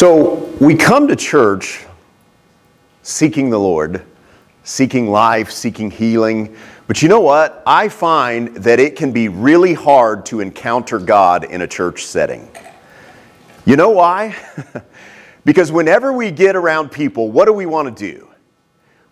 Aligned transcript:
So 0.00 0.46
we 0.58 0.76
come 0.76 1.08
to 1.08 1.14
church 1.14 1.84
seeking 3.02 3.50
the 3.50 3.60
Lord, 3.60 4.02
seeking 4.64 5.10
life, 5.10 5.50
seeking 5.50 5.90
healing. 5.90 6.56
But 6.86 7.02
you 7.02 7.10
know 7.10 7.20
what? 7.20 7.62
I 7.66 7.90
find 7.90 8.56
that 8.56 8.80
it 8.80 8.96
can 8.96 9.12
be 9.12 9.28
really 9.28 9.74
hard 9.74 10.24
to 10.24 10.40
encounter 10.40 10.98
God 10.98 11.44
in 11.44 11.60
a 11.60 11.66
church 11.66 12.06
setting. 12.06 12.48
You 13.66 13.76
know 13.76 13.90
why? 13.90 14.34
because 15.44 15.70
whenever 15.70 16.14
we 16.14 16.30
get 16.30 16.56
around 16.56 16.90
people, 16.90 17.30
what 17.30 17.44
do 17.44 17.52
we 17.52 17.66
want 17.66 17.94
to 17.94 18.12
do? 18.12 18.26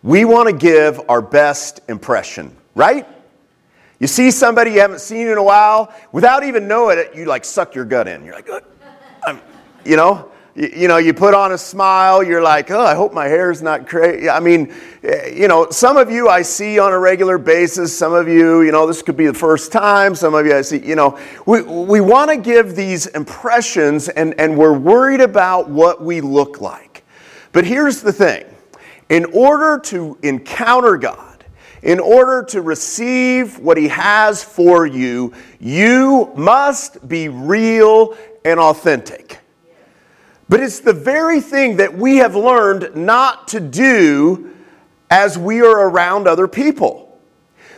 We 0.02 0.24
want 0.24 0.48
to 0.48 0.54
give 0.54 1.02
our 1.10 1.20
best 1.20 1.80
impression, 1.90 2.56
right? 2.74 3.06
You 4.00 4.06
see 4.06 4.30
somebody 4.30 4.70
you 4.70 4.80
haven't 4.80 5.02
seen 5.02 5.26
in 5.28 5.36
a 5.36 5.44
while, 5.44 5.92
without 6.12 6.44
even 6.44 6.66
knowing 6.66 6.96
it, 6.96 7.14
you 7.14 7.26
like 7.26 7.44
suck 7.44 7.74
your 7.74 7.84
gut 7.84 8.08
in. 8.08 8.24
You're 8.24 8.36
like, 8.36 8.48
you 9.84 9.96
know, 9.96 10.30
you, 10.58 10.88
know, 10.88 10.96
you 10.96 11.14
put 11.14 11.34
on 11.34 11.52
a 11.52 11.58
smile. 11.58 12.20
You're 12.20 12.42
like, 12.42 12.72
oh, 12.72 12.80
I 12.80 12.96
hope 12.96 13.12
my 13.14 13.28
hair's 13.28 13.62
not 13.62 13.86
crazy. 13.86 14.28
I 14.28 14.40
mean, 14.40 14.74
eh, 15.04 15.28
you 15.28 15.46
know, 15.46 15.70
some 15.70 15.96
of 15.96 16.10
you 16.10 16.28
I 16.28 16.42
see 16.42 16.80
on 16.80 16.92
a 16.92 16.98
regular 16.98 17.38
basis. 17.38 17.96
Some 17.96 18.12
of 18.12 18.26
you, 18.26 18.62
you 18.62 18.72
know, 18.72 18.84
this 18.84 19.00
could 19.00 19.16
be 19.16 19.26
the 19.26 19.34
first 19.34 19.70
time. 19.70 20.16
Some 20.16 20.34
of 20.34 20.44
you 20.46 20.56
I 20.56 20.62
see, 20.62 20.78
you 20.78 20.96
know, 20.96 21.16
we, 21.46 21.62
we 21.62 22.00
want 22.00 22.30
to 22.30 22.36
give 22.36 22.74
these 22.74 23.06
impressions 23.06 24.08
and, 24.08 24.34
and 24.40 24.58
we're 24.58 24.76
worried 24.76 25.20
about 25.20 25.70
what 25.70 26.02
we 26.02 26.20
look 26.20 26.60
like. 26.60 27.04
But 27.52 27.64
here's 27.64 28.02
the 28.02 28.12
thing 28.12 28.44
in 29.08 29.26
order 29.26 29.78
to 29.84 30.18
encounter 30.24 30.96
God, 30.96 31.44
in 31.82 32.00
order 32.00 32.42
to 32.50 32.62
receive 32.62 33.60
what 33.60 33.76
He 33.76 33.86
has 33.88 34.42
for 34.42 34.86
you, 34.86 35.32
you 35.60 36.32
must 36.34 37.08
be 37.08 37.28
real 37.28 38.16
and 38.44 38.58
authentic. 38.58 39.38
But 40.48 40.60
it's 40.60 40.80
the 40.80 40.92
very 40.92 41.40
thing 41.40 41.76
that 41.76 41.96
we 41.96 42.16
have 42.16 42.34
learned 42.34 42.96
not 42.96 43.48
to 43.48 43.60
do 43.60 44.54
as 45.10 45.38
we 45.38 45.60
are 45.60 45.88
around 45.88 46.26
other 46.26 46.48
people. 46.48 47.08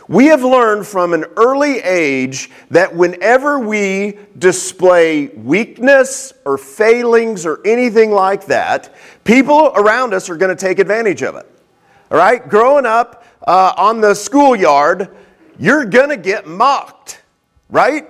We 0.07 0.25
have 0.25 0.43
learned 0.43 0.85
from 0.85 1.13
an 1.13 1.25
early 1.37 1.79
age 1.79 2.49
that 2.69 2.93
whenever 2.93 3.59
we 3.59 4.17
display 4.37 5.27
weakness 5.27 6.33
or 6.43 6.57
failings 6.57 7.45
or 7.45 7.61
anything 7.65 8.11
like 8.11 8.45
that, 8.47 8.93
people 9.23 9.71
around 9.75 10.13
us 10.13 10.29
are 10.29 10.35
going 10.35 10.55
to 10.55 10.61
take 10.61 10.79
advantage 10.79 11.23
of 11.23 11.35
it. 11.35 11.49
All 12.09 12.17
right? 12.17 12.45
Growing 12.47 12.85
up 12.85 13.25
uh, 13.47 13.73
on 13.77 14.01
the 14.01 14.13
schoolyard, 14.13 15.15
you're 15.57 15.85
going 15.85 16.09
to 16.09 16.17
get 16.17 16.45
mocked, 16.45 17.21
right? 17.69 18.09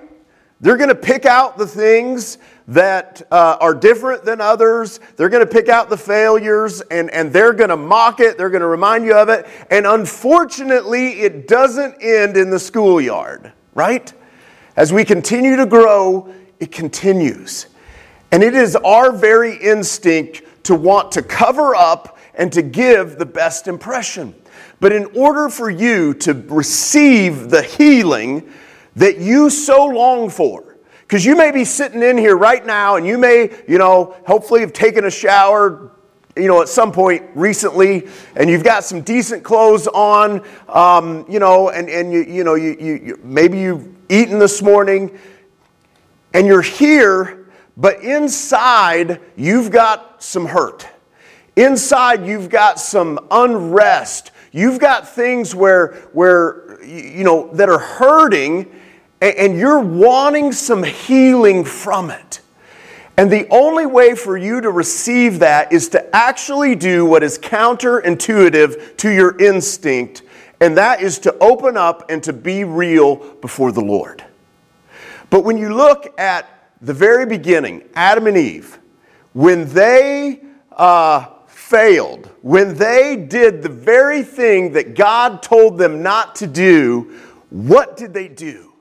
They're 0.60 0.76
going 0.76 0.88
to 0.88 0.94
pick 0.96 1.24
out 1.24 1.56
the 1.56 1.66
things 1.66 2.38
that 2.72 3.20
uh, 3.30 3.56
are 3.60 3.74
different 3.74 4.24
than 4.24 4.40
others. 4.40 4.98
They're 5.16 5.28
going 5.28 5.46
to 5.46 5.52
pick 5.52 5.68
out 5.68 5.90
the 5.90 5.96
failures 5.96 6.80
and, 6.80 7.10
and 7.10 7.32
they're 7.32 7.52
going 7.52 7.68
to 7.68 7.76
mock 7.76 8.20
it. 8.20 8.38
They're 8.38 8.50
going 8.50 8.62
to 8.62 8.66
remind 8.66 9.04
you 9.04 9.14
of 9.14 9.28
it. 9.28 9.46
And 9.70 9.86
unfortunately, 9.86 11.20
it 11.20 11.46
doesn't 11.48 12.02
end 12.02 12.36
in 12.36 12.50
the 12.50 12.58
schoolyard, 12.58 13.52
right? 13.74 14.10
As 14.74 14.92
we 14.92 15.04
continue 15.04 15.56
to 15.56 15.66
grow, 15.66 16.32
it 16.60 16.72
continues. 16.72 17.66
And 18.30 18.42
it 18.42 18.54
is 18.54 18.74
our 18.76 19.12
very 19.12 19.56
instinct 19.56 20.42
to 20.64 20.74
want 20.74 21.12
to 21.12 21.22
cover 21.22 21.74
up 21.74 22.18
and 22.34 22.50
to 22.54 22.62
give 22.62 23.18
the 23.18 23.26
best 23.26 23.68
impression. 23.68 24.34
But 24.80 24.92
in 24.92 25.04
order 25.14 25.50
for 25.50 25.68
you 25.68 26.14
to 26.14 26.32
receive 26.32 27.50
the 27.50 27.62
healing 27.62 28.50
that 28.96 29.18
you 29.18 29.50
so 29.50 29.84
long 29.84 30.30
for, 30.30 30.71
because 31.12 31.26
you 31.26 31.36
may 31.36 31.50
be 31.50 31.62
sitting 31.62 32.02
in 32.02 32.16
here 32.16 32.38
right 32.38 32.64
now 32.64 32.96
and 32.96 33.06
you 33.06 33.18
may, 33.18 33.50
you 33.68 33.76
know, 33.76 34.16
hopefully 34.26 34.62
have 34.62 34.72
taken 34.72 35.04
a 35.04 35.10
shower, 35.10 35.90
you 36.36 36.48
know, 36.48 36.62
at 36.62 36.70
some 36.70 36.90
point 36.90 37.22
recently, 37.34 38.08
and 38.34 38.48
you've 38.48 38.64
got 38.64 38.82
some 38.82 39.02
decent 39.02 39.44
clothes 39.44 39.86
on, 39.88 40.42
um, 40.70 41.26
you 41.28 41.38
know, 41.38 41.68
and, 41.68 41.90
and 41.90 42.10
you, 42.10 42.22
you 42.22 42.44
know, 42.44 42.54
you, 42.54 42.74
you, 42.80 42.94
you, 42.94 43.20
maybe 43.22 43.58
you've 43.58 43.94
eaten 44.08 44.38
this 44.38 44.62
morning, 44.62 45.18
and 46.32 46.46
you're 46.46 46.62
here, 46.62 47.46
but 47.76 48.00
inside 48.00 49.20
you've 49.36 49.70
got 49.70 50.22
some 50.22 50.46
hurt. 50.46 50.88
Inside 51.56 52.26
you've 52.26 52.48
got 52.48 52.80
some 52.80 53.18
unrest. 53.30 54.30
You've 54.50 54.78
got 54.78 55.06
things 55.06 55.54
where, 55.54 55.88
where 56.14 56.82
you 56.82 57.22
know, 57.22 57.50
that 57.52 57.68
are 57.68 57.78
hurting 57.78 58.78
and 59.22 59.56
you're 59.56 59.80
wanting 59.80 60.52
some 60.52 60.82
healing 60.82 61.64
from 61.64 62.10
it. 62.10 62.40
And 63.16 63.30
the 63.30 63.46
only 63.50 63.86
way 63.86 64.14
for 64.14 64.36
you 64.36 64.60
to 64.60 64.70
receive 64.70 65.38
that 65.40 65.72
is 65.72 65.88
to 65.90 66.16
actually 66.16 66.74
do 66.74 67.04
what 67.04 67.22
is 67.22 67.38
counterintuitive 67.38 68.96
to 68.96 69.10
your 69.10 69.38
instinct, 69.38 70.22
and 70.60 70.76
that 70.76 71.02
is 71.02 71.18
to 71.20 71.36
open 71.38 71.76
up 71.76 72.10
and 72.10 72.22
to 72.24 72.32
be 72.32 72.64
real 72.64 73.16
before 73.40 73.70
the 73.70 73.80
Lord. 73.82 74.24
But 75.30 75.44
when 75.44 75.56
you 75.56 75.74
look 75.74 76.18
at 76.18 76.48
the 76.80 76.94
very 76.94 77.26
beginning, 77.26 77.84
Adam 77.94 78.26
and 78.26 78.36
Eve, 78.36 78.78
when 79.34 79.68
they 79.72 80.40
uh, 80.72 81.26
failed, 81.46 82.28
when 82.42 82.74
they 82.74 83.16
did 83.16 83.62
the 83.62 83.68
very 83.68 84.22
thing 84.22 84.72
that 84.72 84.94
God 84.94 85.42
told 85.42 85.78
them 85.78 86.02
not 86.02 86.34
to 86.36 86.46
do, 86.46 87.18
what 87.50 87.96
did 87.96 88.14
they 88.14 88.28
do? 88.28 88.71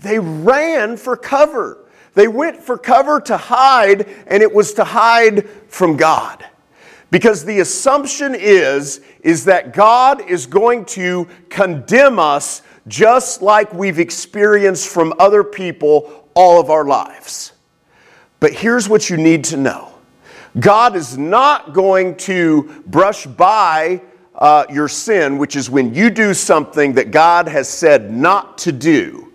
They 0.00 0.18
ran 0.18 0.96
for 0.96 1.16
cover. 1.16 1.78
They 2.14 2.28
went 2.28 2.62
for 2.62 2.76
cover 2.76 3.20
to 3.22 3.36
hide, 3.36 4.08
and 4.26 4.42
it 4.42 4.52
was 4.52 4.74
to 4.74 4.84
hide 4.84 5.48
from 5.68 5.96
God. 5.96 6.44
Because 7.10 7.44
the 7.44 7.60
assumption 7.60 8.34
is, 8.34 9.00
is 9.22 9.44
that 9.44 9.72
God 9.72 10.28
is 10.28 10.46
going 10.46 10.84
to 10.86 11.28
condemn 11.48 12.18
us 12.18 12.62
just 12.88 13.42
like 13.42 13.72
we've 13.72 13.98
experienced 13.98 14.88
from 14.88 15.12
other 15.18 15.44
people 15.44 16.28
all 16.34 16.60
of 16.60 16.70
our 16.70 16.84
lives. 16.84 17.52
But 18.38 18.52
here's 18.52 18.88
what 18.88 19.10
you 19.10 19.16
need 19.16 19.44
to 19.44 19.56
know 19.56 19.92
God 20.58 20.96
is 20.96 21.18
not 21.18 21.74
going 21.74 22.16
to 22.16 22.82
brush 22.86 23.26
by 23.26 24.02
uh, 24.34 24.64
your 24.70 24.88
sin, 24.88 25.36
which 25.38 25.56
is 25.56 25.68
when 25.68 25.94
you 25.94 26.10
do 26.10 26.32
something 26.32 26.94
that 26.94 27.10
God 27.10 27.46
has 27.48 27.68
said 27.68 28.10
not 28.10 28.58
to 28.58 28.72
do. 28.72 29.29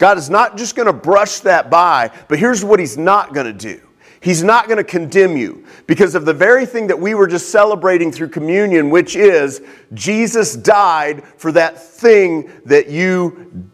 God 0.00 0.16
is 0.16 0.30
not 0.30 0.56
just 0.56 0.74
going 0.76 0.86
to 0.86 0.94
brush 0.94 1.40
that 1.40 1.70
by, 1.70 2.10
but 2.26 2.38
here's 2.38 2.64
what 2.64 2.80
He's 2.80 2.96
not 2.96 3.34
going 3.34 3.46
to 3.46 3.52
do. 3.52 3.80
He's 4.22 4.42
not 4.42 4.66
going 4.66 4.78
to 4.78 4.84
condemn 4.84 5.36
you 5.36 5.64
because 5.86 6.14
of 6.14 6.24
the 6.24 6.32
very 6.32 6.64
thing 6.64 6.86
that 6.86 6.98
we 6.98 7.14
were 7.14 7.26
just 7.26 7.50
celebrating 7.50 8.10
through 8.10 8.28
communion, 8.30 8.88
which 8.88 9.14
is 9.14 9.60
Jesus 9.92 10.56
died 10.56 11.22
for 11.36 11.52
that 11.52 11.80
thing 11.80 12.50
that 12.64 12.88
you, 12.88 13.68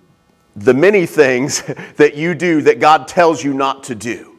the 0.57 0.75
many 0.75 1.07
things 1.07 1.63
that 1.97 2.17
you 2.17 2.35
do 2.35 2.61
that 2.63 2.81
God 2.81 3.07
tells 3.07 3.43
you 3.43 3.55
not 3.55 3.85
to 3.85 3.95
do. 3.95 4.37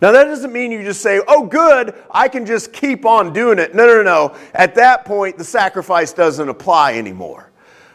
Now, 0.00 0.12
that 0.12 0.24
doesn't 0.24 0.52
mean 0.52 0.72
you 0.72 0.82
just 0.82 1.02
say, 1.02 1.20
oh, 1.28 1.46
good, 1.46 1.94
I 2.10 2.28
can 2.28 2.46
just 2.46 2.72
keep 2.72 3.04
on 3.04 3.32
doing 3.32 3.58
it. 3.58 3.74
No, 3.74 3.86
no, 3.86 4.02
no. 4.02 4.36
At 4.54 4.74
that 4.76 5.04
point, 5.04 5.36
the 5.36 5.44
sacrifice 5.44 6.14
doesn't 6.14 6.48
apply 6.48 6.94
anymore. 6.94 7.50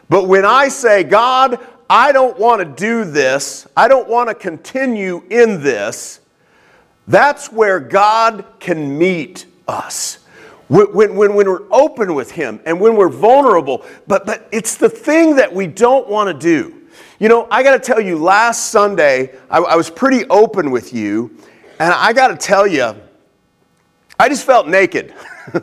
But 0.08 0.28
when 0.28 0.44
I 0.44 0.68
say, 0.68 1.04
God, 1.04 1.58
I 1.92 2.10
don't 2.10 2.38
want 2.38 2.60
to 2.60 2.64
do 2.64 3.04
this, 3.04 3.68
I 3.76 3.86
don't 3.86 4.08
want 4.08 4.30
to 4.30 4.34
continue 4.34 5.22
in 5.28 5.62
this, 5.62 6.20
that's 7.06 7.52
where 7.52 7.78
God 7.80 8.46
can 8.60 8.96
meet 8.96 9.44
us. 9.68 10.20
When, 10.68 10.94
when, 10.94 11.14
when, 11.16 11.34
we're 11.34 11.70
open 11.70 12.14
with 12.14 12.30
Him 12.30 12.60
and 12.64 12.80
when 12.80 12.96
we're 12.96 13.10
vulnerable, 13.10 13.84
but, 14.06 14.24
but 14.24 14.48
it's 14.52 14.78
the 14.78 14.88
thing 14.88 15.36
that 15.36 15.52
we 15.52 15.66
don't 15.66 16.08
want 16.08 16.28
to 16.28 16.32
do. 16.32 16.80
You 17.18 17.28
know, 17.28 17.46
I 17.50 17.62
got 17.62 17.72
to 17.72 17.78
tell 17.78 18.00
you, 18.00 18.16
last 18.16 18.70
Sunday, 18.70 19.34
I, 19.50 19.58
I 19.58 19.76
was 19.76 19.90
pretty 19.90 20.24
open 20.30 20.70
with 20.70 20.94
you, 20.94 21.36
and 21.78 21.92
I 21.92 22.14
got 22.14 22.28
to 22.28 22.36
tell 22.38 22.66
you, 22.66 22.96
I 24.18 24.30
just 24.30 24.46
felt 24.46 24.66
naked. 24.66 25.12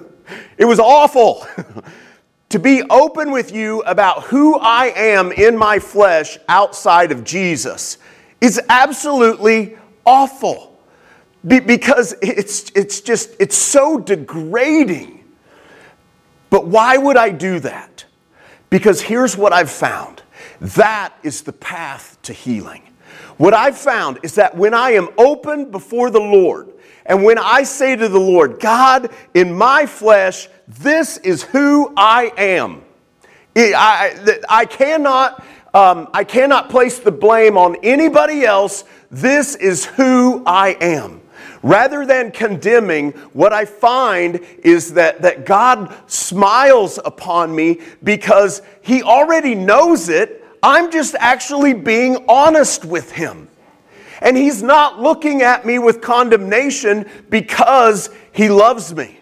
it 0.59 0.65
was 0.65 0.77
awful. 0.77 1.47
to 2.49 2.59
be 2.59 2.81
open 2.89 3.31
with 3.31 3.51
you 3.51 3.81
about 3.81 4.23
who 4.23 4.57
I 4.57 4.87
am 4.95 5.31
in 5.31 5.55
my 5.55 5.79
flesh 5.79 6.37
outside 6.47 7.11
of 7.11 7.23
Jesus 7.23 7.99
is 8.41 8.59
absolutely 8.69 9.77
awful 10.05 10.79
Be- 11.47 11.59
because 11.59 12.15
it's, 12.21 12.71
it's 12.75 13.01
just, 13.01 13.29
it's 13.39 13.57
so 13.57 13.99
degrading. 13.99 15.23
But 16.49 16.65
why 16.65 16.97
would 16.97 17.17
I 17.17 17.29
do 17.29 17.59
that? 17.59 18.05
Because 18.69 19.01
here's 19.01 19.37
what 19.37 19.53
I've 19.53 19.71
found 19.71 20.23
that 20.59 21.13
is 21.23 21.43
the 21.43 21.53
path 21.53 22.17
to 22.23 22.33
healing. 22.33 22.81
What 23.37 23.53
I've 23.53 23.77
found 23.77 24.19
is 24.23 24.35
that 24.35 24.57
when 24.57 24.73
I 24.73 24.91
am 24.91 25.07
open 25.17 25.71
before 25.71 26.09
the 26.09 26.19
Lord, 26.19 26.73
and 27.09 27.23
when 27.23 27.39
I 27.39 27.63
say 27.63 27.95
to 27.95 28.07
the 28.07 28.19
Lord, 28.19 28.59
God, 28.59 29.09
in 29.33 29.51
my 29.51 29.87
flesh, 29.87 30.47
this 30.67 31.17
is 31.17 31.41
who 31.41 31.91
I 31.97 32.31
am. 32.37 32.83
I, 33.57 34.39
I 34.47 34.65
cannot, 34.65 35.43
um, 35.73 36.07
I 36.13 36.23
cannot 36.23 36.69
place 36.69 36.99
the 36.99 37.11
blame 37.11 37.57
on 37.57 37.77
anybody 37.81 38.45
else. 38.45 38.83
This 39.09 39.55
is 39.55 39.85
who 39.85 40.43
I 40.45 40.77
am. 40.79 41.21
Rather 41.63 42.05
than 42.05 42.31
condemning, 42.31 43.11
what 43.33 43.53
I 43.53 43.65
find 43.65 44.39
is 44.63 44.93
that, 44.93 45.23
that 45.23 45.47
God 45.47 45.93
smiles 46.05 46.99
upon 47.03 47.53
me 47.55 47.81
because 48.03 48.61
He 48.81 49.01
already 49.01 49.55
knows 49.55 50.09
it. 50.09 50.45
I'm 50.61 50.91
just 50.91 51.15
actually 51.15 51.73
being 51.73 52.23
honest 52.29 52.85
with 52.85 53.11
Him. 53.11 53.49
And 54.19 54.37
He's 54.37 54.61
not 54.61 54.99
looking 54.99 55.41
at 55.41 55.65
me 55.65 55.79
with 55.79 56.01
condemnation 56.01 57.09
because 57.29 58.09
He 58.31 58.49
loves 58.49 58.93
me. 58.93 59.19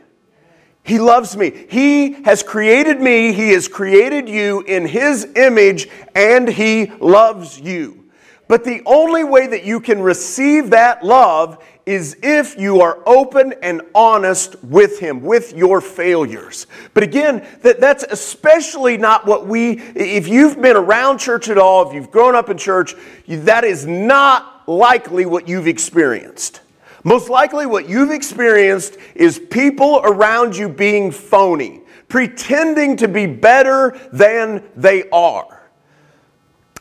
He 0.83 0.99
loves 0.99 1.35
me. 1.35 1.65
He 1.69 2.13
has 2.23 2.43
created 2.43 3.01
me. 3.01 3.33
He 3.33 3.49
has 3.49 3.67
created 3.67 4.29
you 4.29 4.61
in 4.61 4.85
His 4.85 5.27
image, 5.35 5.89
and 6.15 6.47
He 6.47 6.85
loves 6.99 7.59
you. 7.59 8.05
But 8.47 8.63
the 8.63 8.81
only 8.85 9.25
way 9.25 9.47
that 9.47 9.65
you 9.65 9.81
can 9.81 10.01
receive 10.01 10.69
that 10.69 11.03
love 11.03 11.61
is 11.85 12.17
if 12.21 12.57
you 12.57 12.81
are 12.81 12.99
open 13.05 13.53
and 13.61 13.81
honest 13.93 14.61
with 14.63 14.99
Him, 14.99 15.21
with 15.21 15.53
your 15.53 15.81
failures. 15.81 16.67
But 16.93 17.03
again, 17.03 17.45
that, 17.61 17.79
that's 17.79 18.03
especially 18.03 18.97
not 18.97 19.25
what 19.25 19.45
we, 19.45 19.79
if 19.95 20.27
you've 20.27 20.61
been 20.61 20.77
around 20.77 21.17
church 21.17 21.49
at 21.49 21.57
all, 21.57 21.87
if 21.87 21.93
you've 21.93 22.11
grown 22.11 22.35
up 22.35 22.49
in 22.49 22.57
church, 22.57 22.95
that 23.27 23.65
is 23.65 23.85
not 23.85 24.56
likely 24.67 25.25
what 25.25 25.47
you've 25.47 25.67
experienced. 25.67 26.61
Most 27.03 27.29
likely, 27.29 27.65
what 27.65 27.87
you've 27.87 28.11
experienced 28.11 28.97
is 29.15 29.39
people 29.39 30.01
around 30.03 30.57
you 30.57 30.67
being 30.67 31.09
phony, 31.11 31.81
pretending 32.09 32.97
to 32.97 33.07
be 33.07 33.25
better 33.25 33.97
than 34.11 34.63
they 34.75 35.09
are. 35.09 35.57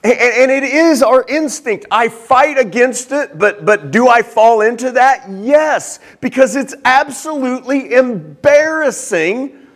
And, 0.03 0.53
it 0.53 0.63
is 0.63 1.03
our 1.03 1.25
instinct. 1.29 1.87
I 1.91 2.09
fight 2.09 2.59
against 2.59 3.11
it, 3.13 3.39
but, 3.39 3.65
but 3.65 3.91
do 3.91 4.09
I 4.09 4.23
fall 4.23 4.61
into 4.61 4.93
that? 4.93 5.29
Yes, 5.29 5.99
because 6.21 6.55
it's 6.55 6.75
absolutely 6.85 7.95
embarrassing 7.95 9.67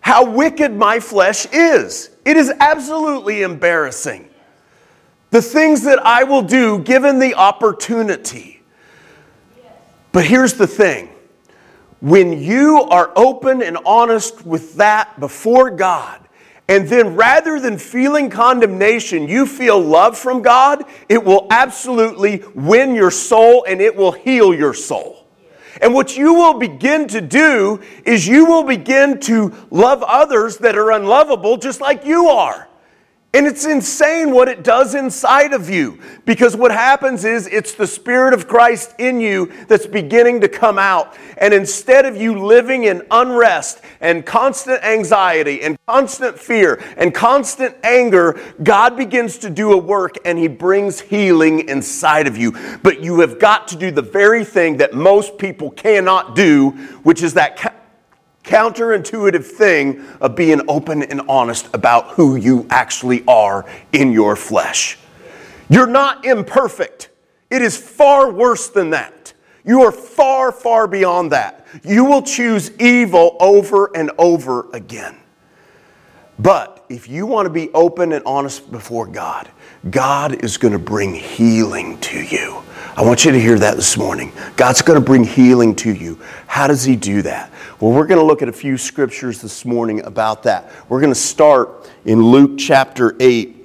how 0.00 0.28
wicked 0.28 0.72
my 0.72 0.98
flesh 0.98 1.46
is. 1.52 2.10
It 2.24 2.36
is 2.36 2.52
absolutely 2.58 3.42
embarrassing. 3.42 4.29
The 5.30 5.42
things 5.42 5.82
that 5.82 6.04
I 6.04 6.24
will 6.24 6.42
do 6.42 6.80
given 6.80 7.18
the 7.18 7.34
opportunity. 7.34 8.62
But 10.12 10.24
here's 10.24 10.54
the 10.54 10.66
thing 10.66 11.08
when 12.00 12.42
you 12.42 12.82
are 12.82 13.12
open 13.14 13.62
and 13.62 13.78
honest 13.84 14.44
with 14.44 14.76
that 14.76 15.20
before 15.20 15.70
God, 15.70 16.20
and 16.66 16.88
then 16.88 17.14
rather 17.14 17.60
than 17.60 17.78
feeling 17.78 18.30
condemnation, 18.30 19.28
you 19.28 19.44
feel 19.46 19.78
love 19.78 20.16
from 20.16 20.40
God, 20.40 20.84
it 21.08 21.22
will 21.22 21.46
absolutely 21.50 22.42
win 22.54 22.94
your 22.94 23.10
soul 23.10 23.64
and 23.68 23.80
it 23.80 23.94
will 23.94 24.12
heal 24.12 24.54
your 24.54 24.72
soul. 24.72 25.26
And 25.82 25.94
what 25.94 26.16
you 26.16 26.34
will 26.34 26.54
begin 26.58 27.08
to 27.08 27.20
do 27.20 27.80
is 28.04 28.26
you 28.26 28.46
will 28.46 28.64
begin 28.64 29.20
to 29.20 29.52
love 29.70 30.02
others 30.02 30.58
that 30.58 30.76
are 30.76 30.92
unlovable 30.92 31.56
just 31.56 31.80
like 31.80 32.04
you 32.04 32.28
are. 32.28 32.68
And 33.32 33.46
it's 33.46 33.64
insane 33.64 34.32
what 34.32 34.48
it 34.48 34.64
does 34.64 34.96
inside 34.96 35.52
of 35.52 35.70
you 35.70 36.00
because 36.24 36.56
what 36.56 36.72
happens 36.72 37.24
is 37.24 37.46
it's 37.46 37.74
the 37.74 37.86
Spirit 37.86 38.34
of 38.34 38.48
Christ 38.48 38.92
in 38.98 39.20
you 39.20 39.52
that's 39.68 39.86
beginning 39.86 40.40
to 40.40 40.48
come 40.48 40.80
out. 40.80 41.16
And 41.38 41.54
instead 41.54 42.06
of 42.06 42.16
you 42.16 42.44
living 42.44 42.84
in 42.84 43.06
unrest 43.08 43.82
and 44.00 44.26
constant 44.26 44.82
anxiety 44.82 45.62
and 45.62 45.78
constant 45.86 46.40
fear 46.40 46.82
and 46.96 47.14
constant 47.14 47.76
anger, 47.84 48.40
God 48.64 48.96
begins 48.96 49.38
to 49.38 49.50
do 49.50 49.74
a 49.74 49.78
work 49.78 50.16
and 50.24 50.36
He 50.36 50.48
brings 50.48 51.00
healing 51.00 51.68
inside 51.68 52.26
of 52.26 52.36
you. 52.36 52.56
But 52.82 53.00
you 53.00 53.20
have 53.20 53.38
got 53.38 53.68
to 53.68 53.76
do 53.76 53.92
the 53.92 54.02
very 54.02 54.44
thing 54.44 54.78
that 54.78 54.92
most 54.92 55.38
people 55.38 55.70
cannot 55.70 56.34
do, 56.34 56.70
which 57.04 57.22
is 57.22 57.34
that 57.34 57.56
counterintuitive 58.50 59.44
thing 59.44 60.04
of 60.20 60.34
being 60.34 60.60
open 60.68 61.04
and 61.04 61.22
honest 61.28 61.68
about 61.72 62.08
who 62.08 62.34
you 62.34 62.66
actually 62.68 63.24
are 63.28 63.64
in 63.92 64.10
your 64.10 64.34
flesh. 64.34 64.98
You're 65.68 65.86
not 65.86 66.24
imperfect. 66.24 67.10
It 67.48 67.62
is 67.62 67.76
far 67.76 68.30
worse 68.32 68.68
than 68.68 68.90
that. 68.90 69.32
You 69.64 69.82
are 69.82 69.92
far, 69.92 70.50
far 70.50 70.88
beyond 70.88 71.30
that. 71.30 71.64
You 71.84 72.04
will 72.04 72.22
choose 72.22 72.72
evil 72.80 73.36
over 73.38 73.96
and 73.96 74.10
over 74.18 74.68
again. 74.72 75.16
But 76.40 76.84
if 76.88 77.08
you 77.08 77.26
want 77.26 77.46
to 77.46 77.50
be 77.50 77.70
open 77.70 78.12
and 78.12 78.24
honest 78.24 78.72
before 78.72 79.06
God, 79.06 79.48
God 79.90 80.42
is 80.42 80.56
going 80.56 80.72
to 80.72 80.78
bring 80.78 81.14
healing 81.14 82.00
to 82.00 82.20
you. 82.20 82.62
I 82.96 83.04
want 83.04 83.24
you 83.24 83.30
to 83.30 83.40
hear 83.40 83.56
that 83.56 83.76
this 83.76 83.96
morning. 83.96 84.32
God's 84.56 84.82
going 84.82 84.98
to 84.98 85.04
bring 85.04 85.22
healing 85.22 85.76
to 85.76 85.94
you. 85.94 86.18
How 86.48 86.66
does 86.66 86.82
He 86.82 86.96
do 86.96 87.22
that? 87.22 87.52
Well, 87.78 87.92
we're 87.92 88.06
going 88.06 88.18
to 88.18 88.24
look 88.24 88.42
at 88.42 88.48
a 88.48 88.52
few 88.52 88.76
scriptures 88.76 89.40
this 89.40 89.64
morning 89.64 90.02
about 90.02 90.42
that. 90.42 90.72
We're 90.88 91.00
going 91.00 91.12
to 91.12 91.18
start 91.18 91.88
in 92.04 92.20
Luke 92.20 92.58
chapter 92.58 93.14
8, 93.20 93.64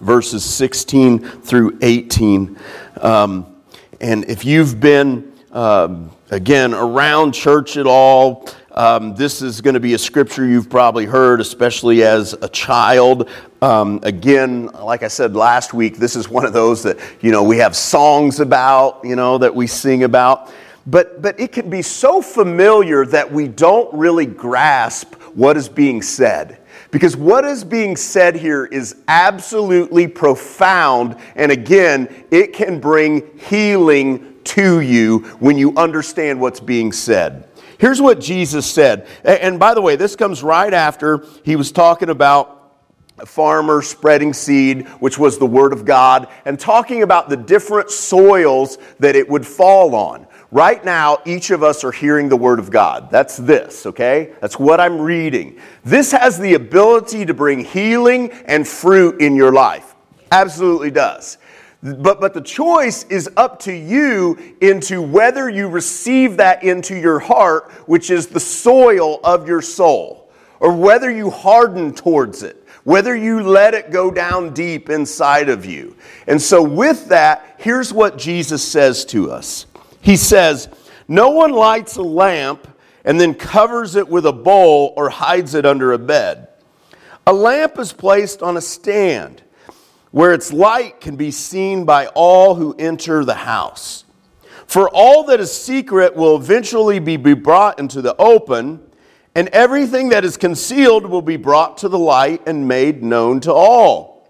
verses 0.00 0.44
16 0.44 1.20
through 1.20 1.78
18. 1.82 2.58
Um, 3.00 3.46
and 4.00 4.24
if 4.24 4.44
you've 4.44 4.80
been, 4.80 5.32
um, 5.52 6.10
again, 6.32 6.74
around 6.74 7.34
church 7.34 7.76
at 7.76 7.86
all, 7.86 8.48
um, 8.78 9.14
this 9.14 9.42
is 9.42 9.60
going 9.60 9.74
to 9.74 9.80
be 9.80 9.92
a 9.92 9.98
scripture 9.98 10.46
you've 10.46 10.70
probably 10.70 11.04
heard, 11.04 11.40
especially 11.40 12.02
as 12.02 12.32
a 12.32 12.48
child. 12.48 13.28
Um, 13.60 14.00
again, 14.04 14.66
like 14.66 15.02
I 15.02 15.08
said 15.08 15.36
last 15.36 15.74
week, 15.74 15.98
this 15.98 16.16
is 16.16 16.30
one 16.30 16.46
of 16.46 16.54
those 16.54 16.82
that, 16.84 16.98
you 17.20 17.30
know, 17.30 17.42
we 17.42 17.58
have 17.58 17.76
songs 17.76 18.40
about, 18.40 19.00
you 19.04 19.16
know, 19.16 19.36
that 19.36 19.54
we 19.54 19.66
sing 19.66 20.04
about 20.04 20.50
but, 20.88 21.20
but 21.20 21.38
it 21.38 21.52
can 21.52 21.68
be 21.68 21.82
so 21.82 22.22
familiar 22.22 23.04
that 23.06 23.30
we 23.30 23.46
don't 23.46 23.92
really 23.92 24.24
grasp 24.24 25.14
what 25.34 25.58
is 25.58 25.68
being 25.68 26.00
said. 26.00 26.60
Because 26.90 27.14
what 27.14 27.44
is 27.44 27.62
being 27.62 27.94
said 27.94 28.34
here 28.34 28.64
is 28.64 28.96
absolutely 29.06 30.08
profound, 30.08 31.16
and 31.36 31.52
again, 31.52 32.24
it 32.30 32.54
can 32.54 32.80
bring 32.80 33.38
healing 33.38 34.34
to 34.44 34.80
you 34.80 35.18
when 35.40 35.58
you 35.58 35.76
understand 35.76 36.40
what's 36.40 36.60
being 36.60 36.90
said. 36.90 37.46
Here's 37.78 38.00
what 38.00 38.20
Jesus 38.20 38.70
said. 38.70 39.06
And 39.24 39.58
by 39.58 39.74
the 39.74 39.80
way, 39.80 39.96
this 39.96 40.16
comes 40.16 40.42
right 40.42 40.74
after 40.74 41.24
he 41.44 41.56
was 41.56 41.72
talking 41.72 42.10
about 42.10 42.56
a 43.18 43.26
farmer 43.26 43.82
spreading 43.82 44.32
seed, 44.32 44.86
which 45.00 45.18
was 45.18 45.38
the 45.38 45.46
Word 45.46 45.72
of 45.72 45.84
God, 45.84 46.28
and 46.44 46.58
talking 46.58 47.02
about 47.02 47.28
the 47.28 47.36
different 47.36 47.90
soils 47.90 48.78
that 49.00 49.16
it 49.16 49.28
would 49.28 49.46
fall 49.46 49.94
on. 49.94 50.26
Right 50.50 50.82
now, 50.84 51.18
each 51.26 51.50
of 51.50 51.62
us 51.62 51.84
are 51.84 51.92
hearing 51.92 52.28
the 52.28 52.36
Word 52.36 52.58
of 52.58 52.70
God. 52.70 53.10
That's 53.10 53.36
this, 53.36 53.86
okay? 53.86 54.32
That's 54.40 54.58
what 54.58 54.80
I'm 54.80 55.00
reading. 55.00 55.60
This 55.84 56.12
has 56.12 56.38
the 56.38 56.54
ability 56.54 57.26
to 57.26 57.34
bring 57.34 57.64
healing 57.64 58.30
and 58.46 58.66
fruit 58.66 59.20
in 59.20 59.36
your 59.36 59.52
life. 59.52 59.94
Absolutely 60.30 60.90
does. 60.90 61.38
But, 61.82 62.20
but 62.20 62.34
the 62.34 62.40
choice 62.40 63.04
is 63.04 63.30
up 63.36 63.60
to 63.60 63.72
you 63.72 64.36
into 64.60 65.00
whether 65.00 65.48
you 65.48 65.68
receive 65.68 66.36
that 66.38 66.64
into 66.64 66.98
your 66.98 67.20
heart, 67.20 67.70
which 67.86 68.10
is 68.10 68.26
the 68.26 68.40
soil 68.40 69.20
of 69.22 69.46
your 69.46 69.62
soul, 69.62 70.28
or 70.58 70.72
whether 70.72 71.08
you 71.10 71.30
harden 71.30 71.94
towards 71.94 72.42
it, 72.42 72.66
whether 72.82 73.14
you 73.14 73.42
let 73.42 73.74
it 73.74 73.92
go 73.92 74.10
down 74.10 74.52
deep 74.54 74.90
inside 74.90 75.48
of 75.48 75.64
you. 75.64 75.94
And 76.26 76.42
so, 76.42 76.62
with 76.62 77.06
that, 77.08 77.54
here's 77.58 77.92
what 77.92 78.18
Jesus 78.18 78.66
says 78.66 79.04
to 79.06 79.30
us 79.30 79.66
he 80.00 80.16
says, 80.16 80.68
No 81.06 81.30
one 81.30 81.52
lights 81.52 81.96
a 81.96 82.02
lamp 82.02 82.66
and 83.04 83.20
then 83.20 83.34
covers 83.34 83.94
it 83.94 84.08
with 84.08 84.26
a 84.26 84.32
bowl 84.32 84.94
or 84.96 85.10
hides 85.10 85.54
it 85.54 85.64
under 85.64 85.92
a 85.92 85.98
bed. 85.98 86.48
A 87.24 87.32
lamp 87.32 87.78
is 87.78 87.92
placed 87.92 88.42
on 88.42 88.56
a 88.56 88.60
stand 88.60 89.42
where 90.10 90.32
its 90.32 90.52
light 90.52 91.00
can 91.00 91.16
be 91.16 91.30
seen 91.30 91.84
by 91.84 92.06
all 92.08 92.54
who 92.54 92.74
enter 92.78 93.24
the 93.24 93.34
house. 93.34 94.04
For 94.66 94.88
all 94.90 95.24
that 95.24 95.40
is 95.40 95.52
secret 95.52 96.14
will 96.14 96.36
eventually 96.36 96.98
be 96.98 97.16
brought 97.16 97.78
into 97.78 98.02
the 98.02 98.16
open, 98.16 98.80
and 99.34 99.48
everything 99.48 100.10
that 100.10 100.24
is 100.24 100.36
concealed 100.36 101.06
will 101.06 101.22
be 101.22 101.36
brought 101.36 101.78
to 101.78 101.88
the 101.88 101.98
light 101.98 102.42
and 102.46 102.68
made 102.68 103.02
known 103.02 103.40
to 103.40 103.52
all. 103.52 104.28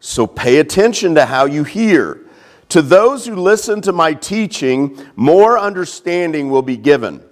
So 0.00 0.26
pay 0.26 0.58
attention 0.58 1.14
to 1.16 1.26
how 1.26 1.44
you 1.44 1.64
hear. 1.64 2.24
To 2.70 2.82
those 2.82 3.26
who 3.26 3.34
listen 3.34 3.80
to 3.82 3.92
my 3.92 4.14
teaching, 4.14 4.98
more 5.16 5.58
understanding 5.58 6.50
will 6.50 6.62
be 6.62 6.76
given. 6.76 7.22